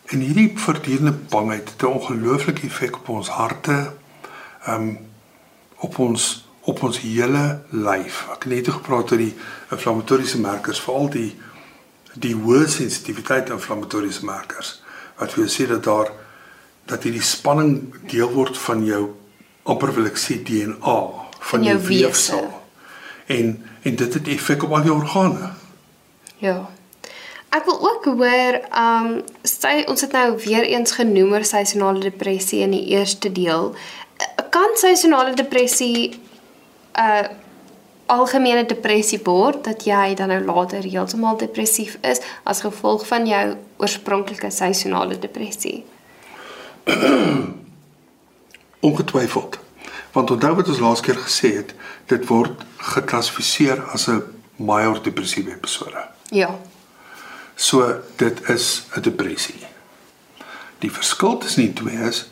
En 0.08 0.20
hierdie 0.20 0.54
voortdurende 0.56 1.12
bangheid 1.12 1.70
het 1.70 1.82
'n 1.82 1.86
ongelooflike 1.86 2.62
effek 2.62 2.96
op 2.96 3.10
ons 3.10 3.30
harte, 3.30 3.92
ehm 4.64 4.82
um, 4.82 4.98
op 5.76 5.98
ons 5.98 6.48
op 6.62 6.84
ons 6.84 7.00
hele 7.00 7.62
lyf. 7.70 8.28
Ek 8.32 8.44
het 8.44 8.54
net 8.54 8.68
gepraat 8.68 9.12
oor 9.12 9.18
die 9.18 9.36
inflammatoriese 9.72 10.40
markers, 10.40 10.80
veral 10.80 11.10
die 11.10 11.36
die 12.14 12.36
hoë 12.36 12.68
sensitiwiteit 12.68 13.50
aan 13.50 13.58
inflammatoriese 13.58 14.26
markers. 14.26 14.82
Wat 15.18 15.34
wil 15.34 15.48
sê 15.48 15.68
dat 15.68 15.84
daar 15.84 16.12
dat 16.88 17.04
hierdie 17.04 17.23
spanning 17.23 17.93
deel 18.12 18.32
word 18.32 18.58
van 18.58 18.86
jou 18.86 19.04
amper 19.67 19.91
wil 19.97 20.08
ek 20.08 20.19
sê 20.21 20.39
DNA 20.47 20.97
van, 21.50 21.63
jou, 21.63 21.76
jou 21.76 21.78
weefsel. 21.88 22.47
En 23.28 23.58
en 23.88 23.95
dit 23.95 24.13
het 24.13 24.28
effek 24.28 24.63
op 24.63 24.73
al 24.76 24.88
jou 24.88 24.97
organe. 25.00 25.52
Ja. 26.43 26.58
Ek 27.56 27.63
wil 27.65 27.78
ook 27.80 28.06
hoor, 28.06 28.58
ehm 28.60 29.06
um, 29.08 29.21
sy 29.47 29.84
ons 29.88 30.04
het 30.04 30.12
nou 30.12 30.36
weer 30.43 30.67
eens 30.67 30.91
genoem 30.91 31.32
oor 31.32 31.45
seisonale 31.47 32.04
depressie 32.04 32.60
in 32.65 32.76
die 32.76 32.86
eerste 32.95 33.32
deel. 33.32 33.71
Kan 34.52 34.76
seisonale 34.76 35.34
depressie 35.36 36.10
'n 36.12 36.19
uh, 37.00 37.28
algemene 38.08 38.65
depressie 38.65 39.19
word 39.23 39.63
dat 39.63 39.84
jy 39.84 40.13
dan 40.15 40.28
nou 40.28 40.41
later 40.43 40.84
heeltemal 40.84 41.38
depressief 41.38 41.97
is 42.02 42.19
as 42.43 42.62
gevolg 42.62 43.08
van 43.08 43.28
jou 43.28 43.56
oorspronklike 43.78 44.52
seisonale 44.52 45.19
depressie? 45.19 45.84
Ongetwyfeld. 48.88 49.60
Want 50.12 50.32
onthou 50.32 50.56
wat 50.56 50.67
ons 50.67 50.80
laas 50.80 51.02
keer 51.02 51.17
gesê 51.17 51.56
het, 51.56 51.73
dit 52.06 52.28
word 52.28 52.63
geklassifiseer 52.78 53.84
as 53.93 54.08
'n 54.08 54.23
major 54.56 55.04
depressiewe 55.04 55.52
episode. 55.52 56.08
Ja. 56.30 56.60
So 57.56 58.02
dit 58.15 58.50
is 58.50 58.84
'n 58.95 59.02
depressie. 59.02 59.67
Die 60.80 60.91
verskil 60.91 61.38
tussen 61.38 61.63
die 61.63 61.73
twee 61.73 62.08
is 62.08 62.30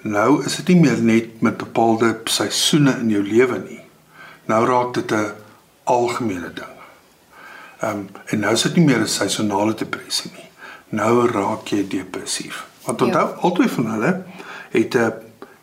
nou 0.00 0.44
is 0.44 0.56
dit 0.56 0.68
nie 0.68 0.80
meer 0.80 1.02
net 1.02 1.40
met 1.40 1.56
bepaalde 1.56 2.20
seisoene 2.24 2.96
in 3.00 3.10
jou 3.10 3.22
lewe 3.22 3.58
nie. 3.58 3.80
Nou 4.44 4.66
raak 4.66 4.94
dit 4.94 5.12
'n 5.12 5.32
algemene 5.84 6.52
ding. 6.52 6.76
Ehm 7.80 7.90
um, 7.90 8.08
en 8.24 8.38
nou 8.38 8.52
is 8.52 8.62
dit 8.62 8.76
nie 8.76 8.84
meer 8.84 9.00
'n 9.00 9.06
seisonale 9.06 9.74
depressie 9.74 10.30
nie. 10.34 10.50
Nou 10.88 11.26
raak 11.26 11.68
jy 11.68 11.88
depressief. 11.88 12.67
Want 12.88 13.02
onthou 13.02 13.28
ja. 13.28 13.34
albei 13.40 13.68
van 13.68 13.90
hulle 13.90 14.12
het 14.70 14.94
'n 14.96 15.12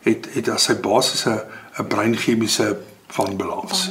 het 0.06 0.28
het 0.34 0.48
as 0.48 0.62
sy 0.62 0.74
basis 0.80 1.26
'n 1.26 1.40
'n 1.78 1.86
breinchemiese 1.86 2.76
wanbalans. 3.16 3.90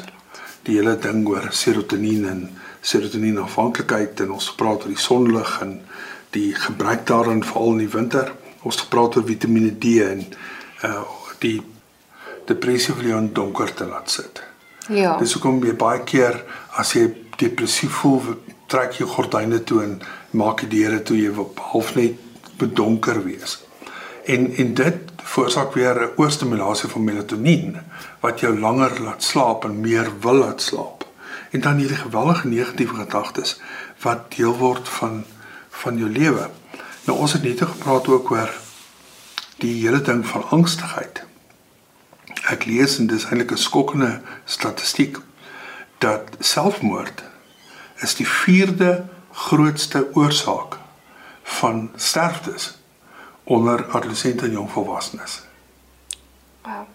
Die 0.63 0.76
hele 0.78 0.98
ding 0.98 1.28
oor 1.28 1.48
serotonien 1.50 2.26
en 2.26 2.58
serotonien 2.82 3.38
afhanklikheid 3.38 4.19
en 4.19 4.32
ons 4.32 4.48
gepraat 4.48 4.82
oor 4.82 4.93
die 4.93 5.06
sonlig 5.10 5.62
en 5.62 5.82
die 6.30 6.56
gebruik 6.56 7.08
daarin 7.08 7.43
veral 7.43 7.71
in 7.71 7.78
die 7.78 7.89
winter. 7.89 8.32
Ons 8.62 8.76
gepraat 8.76 9.15
oor 9.15 9.26
Vitamiene 9.26 9.78
D 9.78 9.84
en 9.84 10.26
uh 10.84 11.04
die 11.39 11.62
depressie 12.45 12.93
wil 12.93 13.06
jou 13.06 13.17
in 13.21 13.34
donker 13.34 13.74
te 13.74 13.86
laat 13.86 14.10
sit. 14.10 14.43
Ja. 14.88 15.17
Dis 15.17 15.34
hoekom 15.34 15.63
jy 15.65 15.74
baie 15.74 16.04
keer 16.04 16.43
as 16.69 16.93
jy 16.93 17.13
depressief 17.38 17.91
voel, 17.91 18.21
trek 18.67 18.93
jy 18.93 19.06
gordyne 19.06 19.63
toe 19.63 19.84
en 19.84 20.02
maak 20.32 20.62
die 20.62 20.80
deure 20.80 21.04
toe 21.04 21.17
jy 21.17 21.32
wil 21.34 21.52
half 21.71 21.95
net 21.95 22.25
bedonker 22.58 23.24
wees. 23.24 23.63
En 24.26 24.56
en 24.56 24.74
dit 24.74 24.96
veroorsaak 25.15 25.74
weer 25.74 26.02
'n 26.02 26.13
oorstimulasie 26.15 26.89
van 26.89 27.04
melatonien 27.04 27.78
wat 28.20 28.39
jou 28.39 28.60
langer 28.60 29.02
laat 29.02 29.24
slaap 29.24 29.63
en 29.63 29.80
meer 29.80 30.12
wil 30.20 30.34
laat 30.34 30.62
slaap. 30.62 31.08
En 31.52 31.62
dan 31.62 31.78
hierdie 31.78 31.98
geweldige 31.98 32.48
negatiewe 32.48 32.96
gedagtes 32.96 33.60
wat 34.02 34.36
deel 34.36 34.58
word 34.58 34.89
van 34.89 35.26
van 35.70 35.98
jou 35.98 36.10
lewe. 36.10 36.50
Nou 37.06 37.20
ons 37.20 37.34
het 37.34 37.44
net 37.44 37.62
gepraat 37.62 38.08
ook 38.08 38.32
oor 38.32 38.54
die 39.58 39.84
hele 39.84 40.02
ding 40.02 40.28
van 40.28 40.50
angstigheid. 40.50 41.24
Ek 42.50 42.65
lees 42.65 42.98
en 42.98 43.08
dis 43.08 43.26
eintlik 43.26 43.52
'n 43.52 43.58
skokkende 43.58 44.22
statistiek 44.46 45.18
dat 45.98 46.22
selfmoord 46.39 47.24
is 48.02 48.15
die 48.15 48.28
vierde 48.28 49.06
grootste 49.32 50.08
oorsaak 50.13 50.78
van 51.46 51.92
sterftes 51.96 52.78
onder 53.44 53.86
adolessente 53.92 54.46
en 54.46 54.52
jong 54.52 54.72
volwassenes. 54.72 55.42
Wow. 56.62 56.88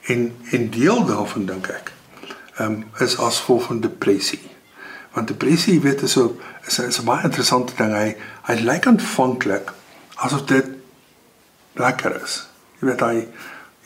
En 0.00 0.36
en 0.50 0.70
deel 0.70 1.04
daarvan 1.04 1.46
dink 1.46 1.66
ek 1.66 1.92
ehm 2.56 2.72
um, 2.72 2.86
is 2.98 3.18
as 3.18 3.38
gevolg 3.38 3.62
van 3.62 3.80
depressie. 3.80 4.42
Want 5.12 5.28
depressie, 5.28 5.74
jy 5.74 5.80
weet, 5.80 6.02
is 6.02 6.12
so 6.12 6.36
is, 6.66 6.78
is 6.78 7.00
'n 7.00 7.04
baie 7.04 7.24
interessante 7.24 7.74
ding. 7.76 7.92
Hy 7.94 8.16
hy 8.46 8.60
lyk 8.60 8.86
aanvanklik 8.86 9.72
asof 10.14 10.44
dit 10.44 10.66
lekker 11.74 12.22
is. 12.22 12.46
Jy 12.80 12.86
weet 12.86 13.00
hy 13.00 13.28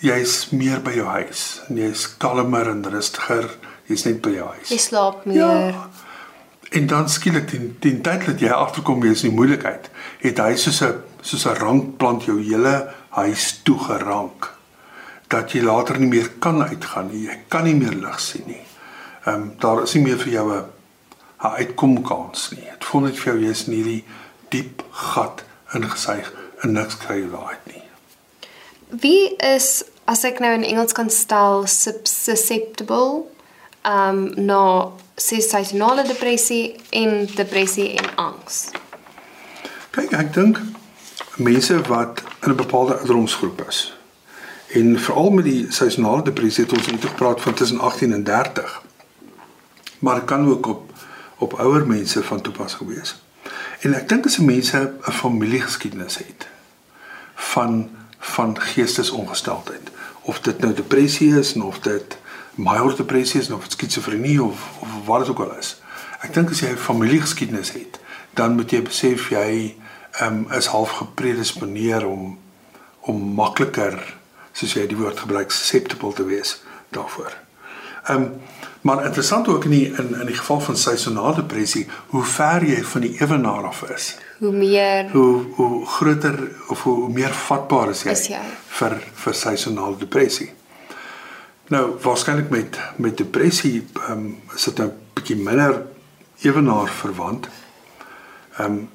jy's 0.04 0.50
meer 0.50 0.82
by 0.82 0.92
jou 0.92 1.06
huis 1.06 1.62
en 1.68 1.76
jy's 1.76 2.16
kalmer 2.18 2.68
en 2.68 2.84
rustiger. 2.90 3.48
Jy's 3.86 4.04
net 4.04 4.20
by 4.20 4.30
jou 4.30 4.48
huis. 4.48 4.68
Jy 4.68 4.78
slaap 4.78 5.24
meer. 5.24 5.72
Ja. 5.72 5.88
En 6.74 6.86
dan 6.90 7.08
skielik 7.08 7.50
die 7.50 7.60
die 7.84 8.00
tyd 8.02 8.26
dat 8.26 8.40
jy 8.42 8.50
agterkom 8.50 9.04
jy 9.04 9.12
is 9.14 9.22
in 9.26 9.36
moeilikheid, 9.38 9.90
het 10.24 10.40
hy 10.42 10.56
soos 10.58 10.82
'n 10.82 11.02
soos 11.22 11.46
'n 11.46 11.60
rankplant 11.60 12.24
jou 12.24 12.40
hele 12.42 12.90
huis 13.14 13.60
toegerank 13.62 14.50
dat 15.28 15.52
jy 15.52 15.62
later 15.62 15.98
nie 15.98 16.08
meer 16.08 16.30
kan 16.38 16.62
uitgaan 16.62 17.10
nie. 17.12 17.26
Jy 17.28 17.38
kan 17.48 17.64
nie 17.64 17.74
meer 17.74 17.94
lig 17.94 18.20
sien 18.20 18.46
nie. 18.46 18.64
Ehm 19.24 19.34
um, 19.34 19.52
daar 19.58 19.82
is 19.82 19.94
nie 19.94 20.02
meer 20.02 20.18
vir 20.18 20.32
jou 20.32 20.46
'n 20.52 20.64
'n 21.44 21.56
uitkomkans 21.60 22.50
nie. 22.50 22.64
Dit 22.70 22.84
voel 22.84 23.00
net 23.00 23.18
vir 23.18 23.32
jou 23.32 23.46
jy's 23.46 23.66
in 23.66 23.72
hierdie 23.72 24.04
diep 24.48 24.82
gat 24.90 25.44
ingesuig 25.74 26.32
en 26.62 26.72
niks 26.72 26.96
kry 26.96 27.16
jy 27.20 27.30
uit 27.34 27.66
nie. 27.66 27.82
Wie 28.88 29.36
is 29.36 29.84
as 30.04 30.24
ek 30.24 30.40
nou 30.40 30.52
in 30.52 30.64
Engels 30.64 30.92
kan 30.92 31.10
stel 31.10 31.66
susceptible 31.66 33.24
um 33.84 34.32
na 34.36 34.90
seisonale 35.14 36.06
depressie 36.06 36.74
en 36.90 37.28
depressie 37.34 37.94
en 37.98 38.16
angs. 38.16 38.70
Kyk, 39.90 40.12
ek 40.12 40.32
dink 40.34 40.60
mense 41.36 41.80
wat 41.88 42.22
in 42.42 42.50
'n 42.50 42.56
bepaalde 42.56 42.98
ouderdomsgroep 42.98 43.64
is. 43.68 43.96
En 44.74 44.98
veral 44.98 45.30
met 45.30 45.44
die 45.44 45.66
seisonale 45.72 46.22
depressie 46.22 46.64
het 46.64 46.72
ons 46.72 46.86
net 46.86 47.04
gepraat 47.04 47.40
van 47.40 47.54
tussen 47.54 47.80
18 47.80 48.12
en 48.12 48.24
30. 48.24 48.82
Maar 49.98 50.14
dit 50.14 50.24
kan 50.24 50.48
ook 50.48 50.66
op 50.66 50.92
op 51.38 51.52
ouer 51.52 51.86
mense 51.86 52.22
van 52.22 52.40
toepassing 52.40 52.94
wees. 52.94 53.22
En 53.80 53.94
ek 53.94 54.08
dink 54.08 54.26
as 54.26 54.38
mense 54.38 54.78
'n 54.78 55.12
familiegeskiedenis 55.12 56.16
het 56.18 56.46
van 57.34 57.90
van 58.18 58.60
geestesongesteldheid 58.60 59.90
of 60.20 60.40
dit 60.40 60.58
nou 60.58 60.74
depressie 60.74 61.38
is 61.38 61.52
of 61.52 61.78
dit 61.78 62.16
major 62.54 62.96
depressie 62.96 63.40
is 63.40 63.50
of 63.50 63.64
skizofrenie 63.68 64.42
of 64.42 64.68
of 64.80 64.88
wat 65.06 65.18
dit 65.20 65.28
ook 65.28 65.38
al 65.38 65.56
is. 65.58 65.76
Ek 66.22 66.34
dink 66.34 66.50
as 66.50 66.60
jy 66.60 66.68
'n 66.72 66.76
familiegeskiedenis 66.76 67.72
het, 67.72 68.00
dan 68.34 68.54
moet 68.54 68.70
jy 68.70 68.82
besef 68.82 69.30
jy 69.30 69.74
um, 70.22 70.46
is 70.52 70.66
half 70.66 70.90
gepredisponeer 70.90 72.06
om 72.06 72.38
om 73.00 73.34
makliker 73.34 74.16
soos 74.52 74.72
jy 74.74 74.86
die 74.86 74.96
woord 74.96 75.18
gebruik 75.20 75.50
susceptible 75.50 76.12
te 76.12 76.24
wees 76.24 76.62
daarvoor. 76.90 77.32
Ehm 78.08 78.16
um, 78.22 78.30
maar 78.84 79.04
interessant 79.04 79.48
ook 79.48 79.64
in 79.64 79.70
die 79.70 79.86
in 79.98 80.20
in 80.20 80.26
die 80.26 80.36
geval 80.36 80.60
van 80.60 80.76
seisonale 80.76 81.34
depressie, 81.34 81.86
hoe 82.06 82.24
ver 82.24 82.64
jy 82.64 82.82
van 82.84 83.00
die 83.00 83.16
ewenaar 83.20 83.64
af 83.64 83.82
is. 83.82 84.16
Hoe 84.38 84.52
meer 84.52 85.10
Hoe 85.12 85.44
hoe 85.56 85.86
groter 85.86 86.50
of 86.68 86.82
hoe, 86.82 86.94
hoe 86.94 87.12
meer 87.12 87.32
vatbaar 87.32 87.90
is 87.90 88.02
jy, 88.02 88.10
Is 88.10 88.26
jy. 88.26 88.40
vir 88.68 89.02
vir 89.14 89.34
seisonale 89.34 89.96
depressie. 89.96 90.52
Nou 91.74 91.96
waarskynlik 92.02 92.50
met 92.50 92.78
met 92.96 93.16
depressie 93.16 93.86
ehm 94.06 94.12
um, 94.12 94.40
is 94.54 94.64
dit 94.64 94.78
nou 94.78 94.90
bietjie 95.12 95.36
minder 95.36 95.82
ewenaar 96.46 96.90
verwant. 97.02 97.48
Ehm 98.56 98.64
um, 98.64 98.90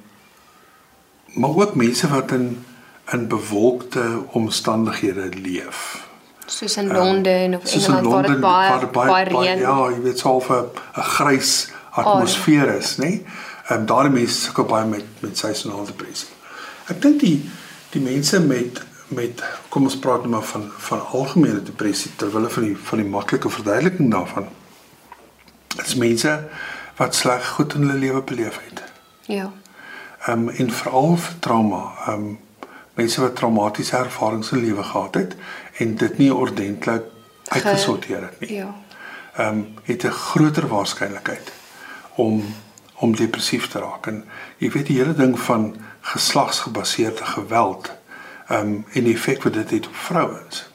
maar 1.33 1.55
ook 1.55 1.75
mense 1.75 2.07
wat 2.07 2.31
in 2.31 2.65
in 3.11 3.27
bewolkte 3.27 4.21
omstandighede 4.31 5.29
leef. 5.41 6.07
soos 6.45 6.77
in 6.77 6.87
Londen 6.87 7.55
of 7.55 7.61
Soos 7.63 7.87
in 7.87 7.93
Engeland 7.93 8.13
waar 8.13 8.21
dit 8.21 8.31
Londen, 8.31 8.49
baie 8.49 8.69
waar 8.69 8.79
dit 8.79 8.91
baie 8.91 9.25
reën. 9.25 9.59
Ja, 9.59 9.89
jy 9.89 10.01
weet 10.01 10.19
self 10.19 10.49
'n 10.49 10.65
'n 10.95 11.09
grys 11.17 11.69
atmosfeer 11.89 12.75
is, 12.75 12.95
nê? 12.97 13.03
Nee? 13.03 13.25
Ehm 13.67 13.85
daardie 13.85 14.13
mense 14.13 14.41
sukkel 14.41 14.63
baie 14.63 14.85
met 14.85 15.05
met 15.19 15.37
seisonale 15.37 15.85
depressie. 15.85 16.29
Ek 16.87 17.01
dink 17.01 17.19
die 17.19 17.49
die 17.89 18.01
mense 18.01 18.39
met 18.39 18.81
met 19.09 19.43
kom 19.69 19.83
ons 19.83 19.99
praat 19.99 20.25
nou 20.25 20.29
maar 20.29 20.43
van 20.43 20.71
van 20.77 21.05
algemene 21.07 21.63
depressie 21.63 22.11
terwyl 22.15 22.49
van 22.49 22.63
die 22.63 22.77
van 22.89 23.01
die 23.01 23.09
maklike 23.09 23.49
verduideliking 23.49 24.11
daarvan. 24.11 24.47
Dit's 25.75 25.95
mense 25.95 26.47
wat 26.97 27.15
sleg 27.15 27.47
goed 27.47 27.73
in 27.73 27.87
hulle 27.87 27.99
lewe 27.99 28.21
beleef 28.21 28.59
het. 28.65 28.83
Ja. 29.25 29.51
Ehm 30.25 30.47
um, 30.47 30.49
en 30.49 30.71
veral 30.71 31.17
vir 31.17 31.39
trauma. 31.39 31.83
Ehm 32.07 32.13
um, 32.13 32.39
mense 32.93 33.21
wat 33.21 33.35
traumatiese 33.35 33.97
ervarings 33.97 34.51
in 34.51 34.59
lewe 34.65 34.83
gehad 34.83 35.15
het 35.15 35.35
en 35.77 35.95
dit 35.95 36.17
nie 36.17 36.33
ordentlik 36.33 37.03
uitgesorteer 37.47 38.21
het 38.21 38.39
nie. 38.39 38.53
Ja. 38.53 38.75
Ehm 39.35 39.47
um, 39.47 39.67
het 39.83 40.03
'n 40.03 40.11
groter 40.11 40.67
waarskynlikheid 40.67 41.51
om 42.15 42.43
om 42.99 43.15
depressief 43.15 43.67
te 43.67 43.79
raak. 43.79 44.07
En 44.07 44.25
jy 44.57 44.71
weet 44.71 44.85
die 44.85 44.97
hele 44.97 45.13
ding 45.13 45.39
van 45.39 45.75
geslagsgebaseerde 46.01 47.25
geweld 47.25 47.91
ehm 48.49 48.67
um, 48.67 48.85
en 48.91 49.03
die 49.03 49.13
effek 49.13 49.43
wat 49.43 49.53
dit 49.53 49.69
het 49.69 49.87
op 49.87 49.95
vrouens. 49.95 50.69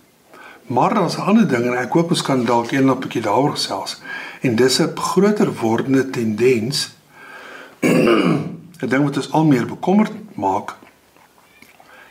Maar 0.67 0.95
daar's 0.95 1.17
'n 1.17 1.21
ander 1.21 1.49
ding 1.49 1.65
en 1.65 1.79
ek 1.79 1.93
hoop 1.93 2.11
ons 2.11 2.23
kan 2.23 2.45
dalk 2.45 2.71
eendag 2.71 2.97
'n 2.97 3.01
bietjie 3.01 3.23
daaroor 3.23 3.51
gesels. 3.51 4.01
En 4.41 4.57
dis 4.57 4.79
'n 4.79 4.97
groter 4.97 5.55
wordende 5.55 6.11
tendens 6.11 6.95
'n 7.81 8.89
ding 8.89 9.05
wat 9.05 9.17
ons 9.17 9.33
al 9.33 9.45
meer 9.45 9.67
bekommerd 9.67 10.13
maak. 10.35 10.75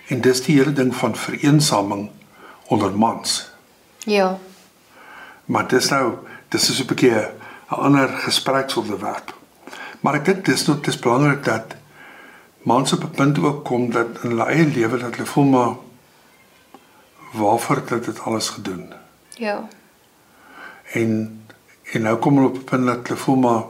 En 0.08 0.22
dis 0.22 0.44
die 0.44 0.58
hele 0.58 0.74
ding 0.74 0.96
van 0.96 1.16
vereensaming 1.16 2.10
onder 2.68 2.98
mans. 2.98 3.52
Ja. 3.98 4.38
Maar 5.46 5.68
dis 5.68 5.90
nou 5.90 6.14
dis 6.48 6.70
is 6.70 6.80
'n 6.80 6.86
bietjie 6.86 7.12
'n 7.12 7.32
ander 7.68 8.08
gespreksonderwerp. 8.08 9.34
Maar 10.00 10.14
ek 10.14 10.26
dink 10.26 10.46
dis 10.46 10.66
nog 10.66 10.80
dis 10.82 11.00
belangrik 11.00 11.44
dat 11.44 11.64
mans 12.64 12.94
op 12.94 13.04
'n 13.04 13.12
punt 13.16 13.40
ook 13.40 13.64
kom 13.66 13.92
dat 13.92 14.08
in 14.24 14.30
hulle 14.30 14.46
eie 14.46 14.66
lewe 14.66 14.98
dat 14.98 15.16
hulle 15.16 15.28
voel 15.28 15.44
maar 15.44 15.76
waarvoor 17.32 17.76
het 17.90 18.06
dit 18.06 18.20
alles 18.22 18.50
gedoen? 18.50 18.94
Ja. 19.30 19.68
En 20.92 21.38
en 21.94 22.02
nou 22.02 22.18
kom 22.18 22.36
hulle 22.36 22.48
op 22.50 22.56
'n 22.58 22.64
punt 22.64 22.86
dat 22.86 23.08
hulle 23.08 23.20
voel 23.20 23.36
maar 23.36 23.64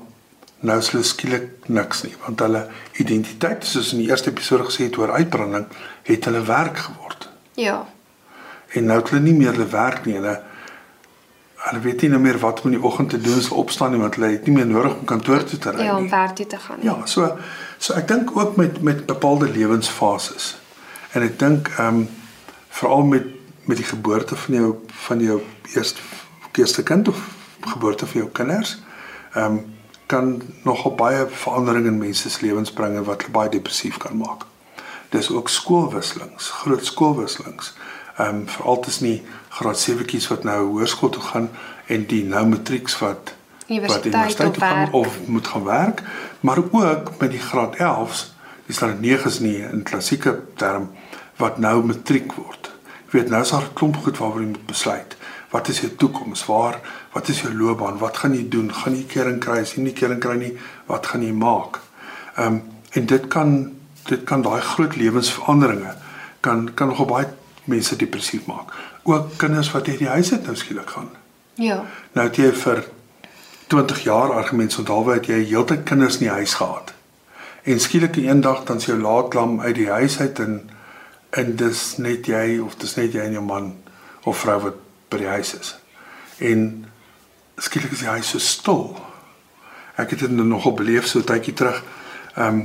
nou 0.60 0.78
is 0.80 0.90
hulle 0.90 1.04
skielik 1.04 1.48
niks 1.66 2.04
nie 2.04 2.16
want 2.26 2.40
hulle 2.40 2.68
identiteit 2.94 3.66
soos 3.66 3.92
in 3.92 3.98
die 3.98 4.10
eerste 4.10 4.30
episode 4.30 4.64
gesê 4.64 4.84
het 4.84 4.98
oor 4.98 5.12
uitbranding 5.12 5.66
het 6.04 6.26
hulle 6.26 6.42
werk 6.42 6.78
geword. 6.78 7.30
Ja. 7.54 7.86
En 8.68 8.86
nou 8.86 9.00
het 9.00 9.10
hulle 9.10 9.22
nie 9.22 9.34
meer 9.34 9.52
hulle 9.52 9.68
werk 9.68 10.06
nie. 10.06 10.14
Hulle 10.16 10.42
hulle 11.64 11.82
weet 11.82 12.02
nie 12.02 12.10
nou 12.10 12.22
meer 12.22 12.40
wat 12.40 12.62
om 12.62 12.72
in 12.72 12.78
die 12.80 12.86
oggend 12.88 13.10
te 13.10 13.22
doen 13.22 13.38
as 13.38 13.48
hulle 13.48 13.60
opstaan 13.62 13.92
nie 13.92 14.00
want 14.00 14.16
hulle 14.16 14.32
het 14.32 14.46
nie 14.46 14.56
meer 14.56 14.66
nodig 14.68 14.96
om 14.98 15.06
kantoor 15.06 15.44
toe 15.44 15.60
te 15.60 15.72
ry 15.72 15.84
Ja, 15.84 15.96
om 15.96 16.02
nie. 16.02 16.10
werk 16.12 16.36
toe 16.36 16.48
te 16.48 16.58
gaan. 16.58 16.78
Ja, 16.82 17.06
so 17.06 17.38
so 17.84 17.94
ek 18.00 18.08
dink 18.08 18.32
ook 18.38 18.56
met 18.56 18.82
met 18.82 19.06
bepaalde 19.06 19.50
lewensfases. 19.52 20.56
En 21.12 21.22
ek 21.22 21.40
dink 21.40 21.68
ehm 21.76 22.04
um, 22.04 22.10
veral 22.70 23.04
met 23.04 23.26
met 23.68 23.78
die 23.78 23.86
geboorte 23.86 24.36
van 24.36 24.56
jou 24.56 24.70
van 25.08 25.20
jou 25.20 25.42
eerste 25.76 26.02
eerste 26.54 26.84
kind 26.84 27.08
of 27.08 27.20
geboorte 27.60 28.08
van 28.08 28.22
jou 28.22 28.32
kinders, 28.32 28.78
ehm 29.34 29.46
um, 29.46 29.62
kan 30.06 30.42
nogal 30.64 30.96
baie 30.96 31.28
verandering 31.28 31.86
in 31.86 31.98
mense 31.98 32.30
se 32.30 32.46
lewens 32.46 32.74
bring 32.74 32.98
wat 33.06 33.28
baie 33.32 33.50
depressief 33.50 33.98
kan 33.98 34.18
maak. 34.18 34.46
Dis 35.10 35.32
ook 35.32 35.50
skoolwisselings, 35.50 36.50
groot 36.64 36.86
skoolwisselings. 36.86 37.74
Ehm 38.18 38.36
um, 38.36 38.48
veral 38.48 38.80
tussen 38.80 39.06
die 39.06 39.24
graad 39.50 39.80
7tjies 39.90 40.28
wat 40.28 40.44
nou 40.44 40.60
hoërskool 40.66 41.10
toe 41.10 41.24
gaan 41.24 41.50
en 41.86 42.06
die 42.08 42.24
nou 42.24 42.48
matrieks 42.48 43.00
wat 43.00 43.36
Universiteit 43.68 44.16
of 44.16 44.36
toe 44.36 44.54
gaan 44.54 44.78
werk. 44.78 44.94
of 44.94 45.28
moet 45.28 45.48
gaan 45.48 45.64
werk, 45.64 46.02
maar 46.44 46.58
ook 46.58 47.20
met 47.20 47.32
die 47.32 47.40
graad 47.40 47.76
11s, 47.80 48.34
dis 48.68 48.80
dan 48.80 49.00
9s 49.00 49.40
nie 49.40 49.58
in 49.64 49.84
klassieke 49.84 50.40
term 50.60 50.90
wat 51.40 51.58
nou 51.58 51.84
matriek 51.86 52.34
word. 52.36 52.72
weet 53.14 53.30
nou 53.30 53.42
is 53.42 53.50
daar 53.50 53.62
'n 53.62 53.74
klomp 53.74 53.96
goed 53.96 54.18
waaroor 54.18 54.42
jy 54.42 54.48
moet 54.48 54.66
besluit. 54.66 55.18
Wat 55.50 55.68
is 55.68 55.80
jou 55.80 55.92
toekoms? 55.96 56.46
Waar 56.46 56.80
wat 57.12 57.28
is 57.28 57.42
jou 57.42 57.54
loopbaan? 57.54 57.98
Wat 57.98 58.18
gaan 58.18 58.34
jy 58.34 58.50
doen? 58.50 58.74
Gaan 58.74 58.96
jy 58.96 59.04
kering 59.04 59.40
kry? 59.40 59.60
As 59.60 59.74
jy 59.74 59.82
nie 59.82 59.94
kering 59.94 60.20
kry 60.20 60.36
nie, 60.38 60.58
wat 60.86 61.06
gaan 61.06 61.22
jy 61.22 61.32
maak? 61.32 61.80
Ehm 62.36 62.48
um, 62.48 62.64
en 62.92 63.06
dit 63.06 63.28
kan 63.28 63.72
dit 64.04 64.24
kan 64.24 64.42
daai 64.42 64.62
groot 64.62 64.96
lewensveranderinge 64.96 65.96
kan 66.40 66.74
kan 66.74 66.88
nogal 66.88 67.06
baie 67.06 67.28
mense 67.64 67.96
depressief 67.96 68.46
maak. 68.46 68.74
Ook 69.04 69.38
kinders 69.38 69.72
wat 69.72 69.88
uit 69.88 69.98
die 69.98 70.08
huis 70.08 70.32
uit 70.32 70.44
nou 70.46 70.56
skielik 70.56 70.90
gaan. 70.90 71.10
Ja. 71.54 71.84
Nou 72.12 72.28
het 72.28 72.36
jy 72.36 72.52
vir 72.52 72.84
20 73.68 74.04
jaar 74.04 74.34
argumente 74.34 74.78
onthaalwe 74.78 75.14
het 75.14 75.26
jy 75.26 75.44
heeltyd 75.46 75.84
kinders 75.84 76.20
in 76.20 76.28
die 76.28 76.36
huis 76.36 76.54
gehad. 76.54 76.94
En 77.64 77.80
skielik 77.80 78.16
eendag 78.16 78.64
dan 78.64 78.82
sê 78.82 78.92
jou 78.92 79.00
laatlam 79.02 79.62
uit 79.62 79.76
die 79.76 79.90
huis 79.90 80.20
uit 80.20 80.40
en 80.40 80.62
en 81.34 81.56
dis 81.56 81.98
net 81.98 82.28
jy 82.30 82.60
of 82.62 82.76
dis 82.78 82.96
net 82.96 83.14
jy 83.14 83.24
en 83.26 83.32
jou 83.34 83.44
man 83.44 83.72
of 84.24 84.38
vrou 84.44 84.60
wat 84.62 84.76
by 85.10 85.18
die 85.18 85.32
huis 85.32 85.54
is. 85.58 85.76
En 86.38 86.86
skielik 87.58 87.92
is 87.96 88.04
die 88.04 88.12
huis 88.12 88.30
so 88.30 88.40
stil. 88.40 88.84
Ek 89.98 90.14
het 90.14 90.20
dit 90.20 90.32
nogal 90.32 90.76
beleef 90.78 91.08
so 91.08 91.22
tydjie 91.22 91.54
terug. 91.54 91.84
Ehm 92.36 92.48
um, 92.48 92.64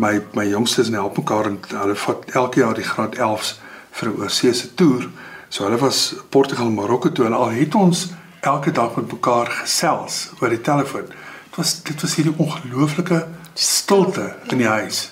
my 0.00 0.22
my 0.32 0.46
jongstes 0.48 0.88
help 0.88 1.18
mekaar 1.18 1.50
en 1.50 1.58
hulle 1.68 1.94
vat 1.94 2.30
elke 2.32 2.60
jaar 2.60 2.74
die 2.74 2.86
graad 2.86 3.18
11s 3.18 3.58
vir 3.90 4.08
'n 4.08 4.20
oorseese 4.20 4.74
toer. 4.74 5.08
So 5.48 5.64
hulle 5.64 5.78
was 5.78 6.14
Portugal 6.28 6.66
en 6.66 6.74
Marokko 6.74 7.12
toe 7.12 7.26
en 7.26 7.32
al 7.32 7.50
het 7.50 7.74
ons 7.74 8.08
elke 8.40 8.72
dag 8.72 8.94
met 8.96 9.12
mekaar 9.12 9.46
gesels 9.46 10.30
oor 10.40 10.48
die 10.48 10.60
telefoon. 10.60 11.06
Dit 11.06 11.56
was 11.56 11.82
dit 11.82 12.00
was 12.00 12.14
hierdie 12.14 12.34
ongelooflike 12.36 13.26
stilte 13.54 14.34
in 14.48 14.62
die 14.62 14.68
huis. 14.68 15.10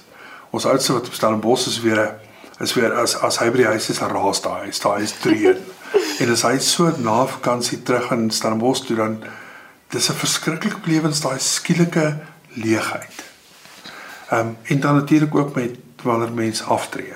Ons 0.50 0.66
oudste 0.66 0.92
wat 0.92 1.06
op 1.06 1.12
Stellenbosch 1.14 1.66
is 1.66 1.80
weer 1.80 2.14
is 2.58 2.74
weer 2.74 2.94
as 2.94 3.14
as 3.22 3.38
hy 3.38 3.50
by 3.50 3.62
die 3.62 3.70
huis 3.70 3.88
is, 3.92 4.00
raas 4.00 4.40
daai 4.42 4.66
huis, 4.66 4.80
daai 4.82 5.02
is 5.02 5.14
tree. 5.22 5.54
en 6.22 6.32
as 6.32 6.42
hy 6.42 6.56
so 6.62 6.90
na 6.98 7.20
vakansie 7.26 7.82
terug 7.82 8.10
in 8.16 8.30
Stellenbosch 8.30 8.86
toe 8.86 8.96
dan 8.96 9.20
dis 9.92 10.08
'n 10.10 10.20
verskriklike 10.24 10.80
belewens 10.84 11.20
daai 11.20 11.38
skielike 11.38 12.16
leegheid. 12.56 13.24
Ehm 14.30 14.40
um, 14.40 14.56
en 14.62 14.80
dan 14.80 14.94
natuurlik 14.94 15.34
ook 15.34 15.54
met 15.54 15.76
wanneer 16.02 16.32
mense 16.32 16.64
aftree. 16.64 17.14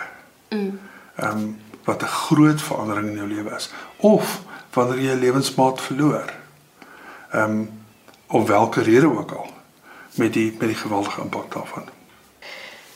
Mm. 0.51 0.79
Ehm 1.17 1.37
um, 1.39 1.61
wat 1.85 2.03
'n 2.03 2.07
groot 2.07 2.63
verandering 2.63 3.09
in 3.09 3.17
jou 3.17 3.29
lewe 3.29 3.57
is 3.57 3.71
of 3.97 4.41
wanneer 4.75 4.99
jy 4.99 5.15
'n 5.15 5.19
lewensmaat 5.19 5.81
verloor. 5.81 6.33
Ehm 7.31 7.51
um, 7.51 7.81
of 8.27 8.49
watter 8.49 8.83
rede 8.83 9.19
ook 9.19 9.33
al 9.33 9.47
met 10.15 10.33
die 10.33 10.57
met 10.59 10.69
die 10.69 10.77
geweldige 10.77 11.21
impak 11.21 11.53
daarvan. 11.53 11.85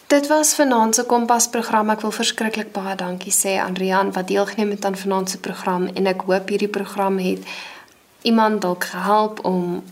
Dit 0.06 0.26
was 0.26 0.54
vanaand 0.54 0.94
se 0.94 1.04
Kompas 1.06 1.48
program. 1.48 1.90
Ek 1.90 2.00
wil 2.00 2.12
verskriklik 2.14 2.72
baie 2.72 2.94
dankie 2.94 3.32
sê 3.32 3.56
aan 3.58 3.74
Rian 3.74 4.12
wat 4.12 4.28
deelgeneem 4.28 4.70
het 4.70 4.84
aan 4.84 4.96
vanaand 4.96 5.30
se 5.30 5.38
program 5.38 5.86
en 5.86 6.06
ek 6.06 6.20
hoop 6.20 6.48
hierdie 6.48 6.68
program 6.68 7.18
het 7.18 7.42
iemand 8.22 8.60
dalk 8.60 8.84
gehelp 8.84 9.44
om 9.44 9.82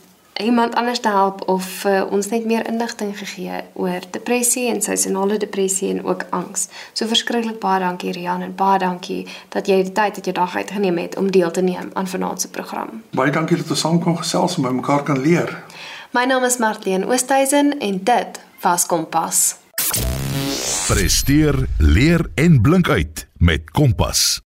iemand 0.43 0.75
anders 0.75 1.01
te 1.01 1.09
help 1.09 1.49
of 1.49 1.85
uh, 1.85 2.03
ons 2.11 2.29
net 2.29 2.45
meer 2.45 2.67
inligting 2.67 3.19
gegee 3.19 3.61
oor 3.73 4.01
depressie 4.11 4.69
en 4.69 4.83
seisonale 4.83 5.39
depressie 5.39 5.91
en 5.91 6.05
ook 6.05 6.27
angs. 6.31 6.69
So 6.93 7.07
verskriklik 7.07 7.61
baie 7.63 7.81
dankie 7.81 8.13
Rian 8.13 8.43
en 8.43 8.55
baie 8.55 8.79
dankie 8.79 9.27
dat 9.55 9.69
jy 9.71 9.83
die 9.83 9.93
tyd 9.93 10.19
uit 10.19 10.25
jou 10.25 10.35
dag 10.35 10.57
uitgeneem 10.57 10.99
het 10.99 11.17
om 11.17 11.31
deel 11.31 11.51
te 11.51 11.63
neem 11.63 11.91
aan 11.93 12.09
vanaand 12.11 12.41
se 12.41 12.51
program. 12.51 13.03
Baie 13.11 13.31
dankie 13.31 13.57
dat 13.57 13.71
ons 13.71 13.81
saam 13.81 14.01
kon 14.03 14.19
gesels 14.19 14.57
en 14.57 14.67
by 14.67 14.75
mekaar 14.75 15.03
kan 15.03 15.21
leer. 15.21 15.55
My 16.15 16.25
naam 16.31 16.45
is 16.45 16.59
Martien 16.59 17.07
Oosthuizen 17.07 17.79
en 17.79 18.01
dit 18.05 18.41
was 18.61 18.87
Kompas. 18.87 19.57
Presteer, 20.87 21.67
leer 21.79 22.27
en 22.35 22.61
blink 22.61 22.89
uit 22.89 23.27
met 23.39 23.71
Kompas. 23.71 24.44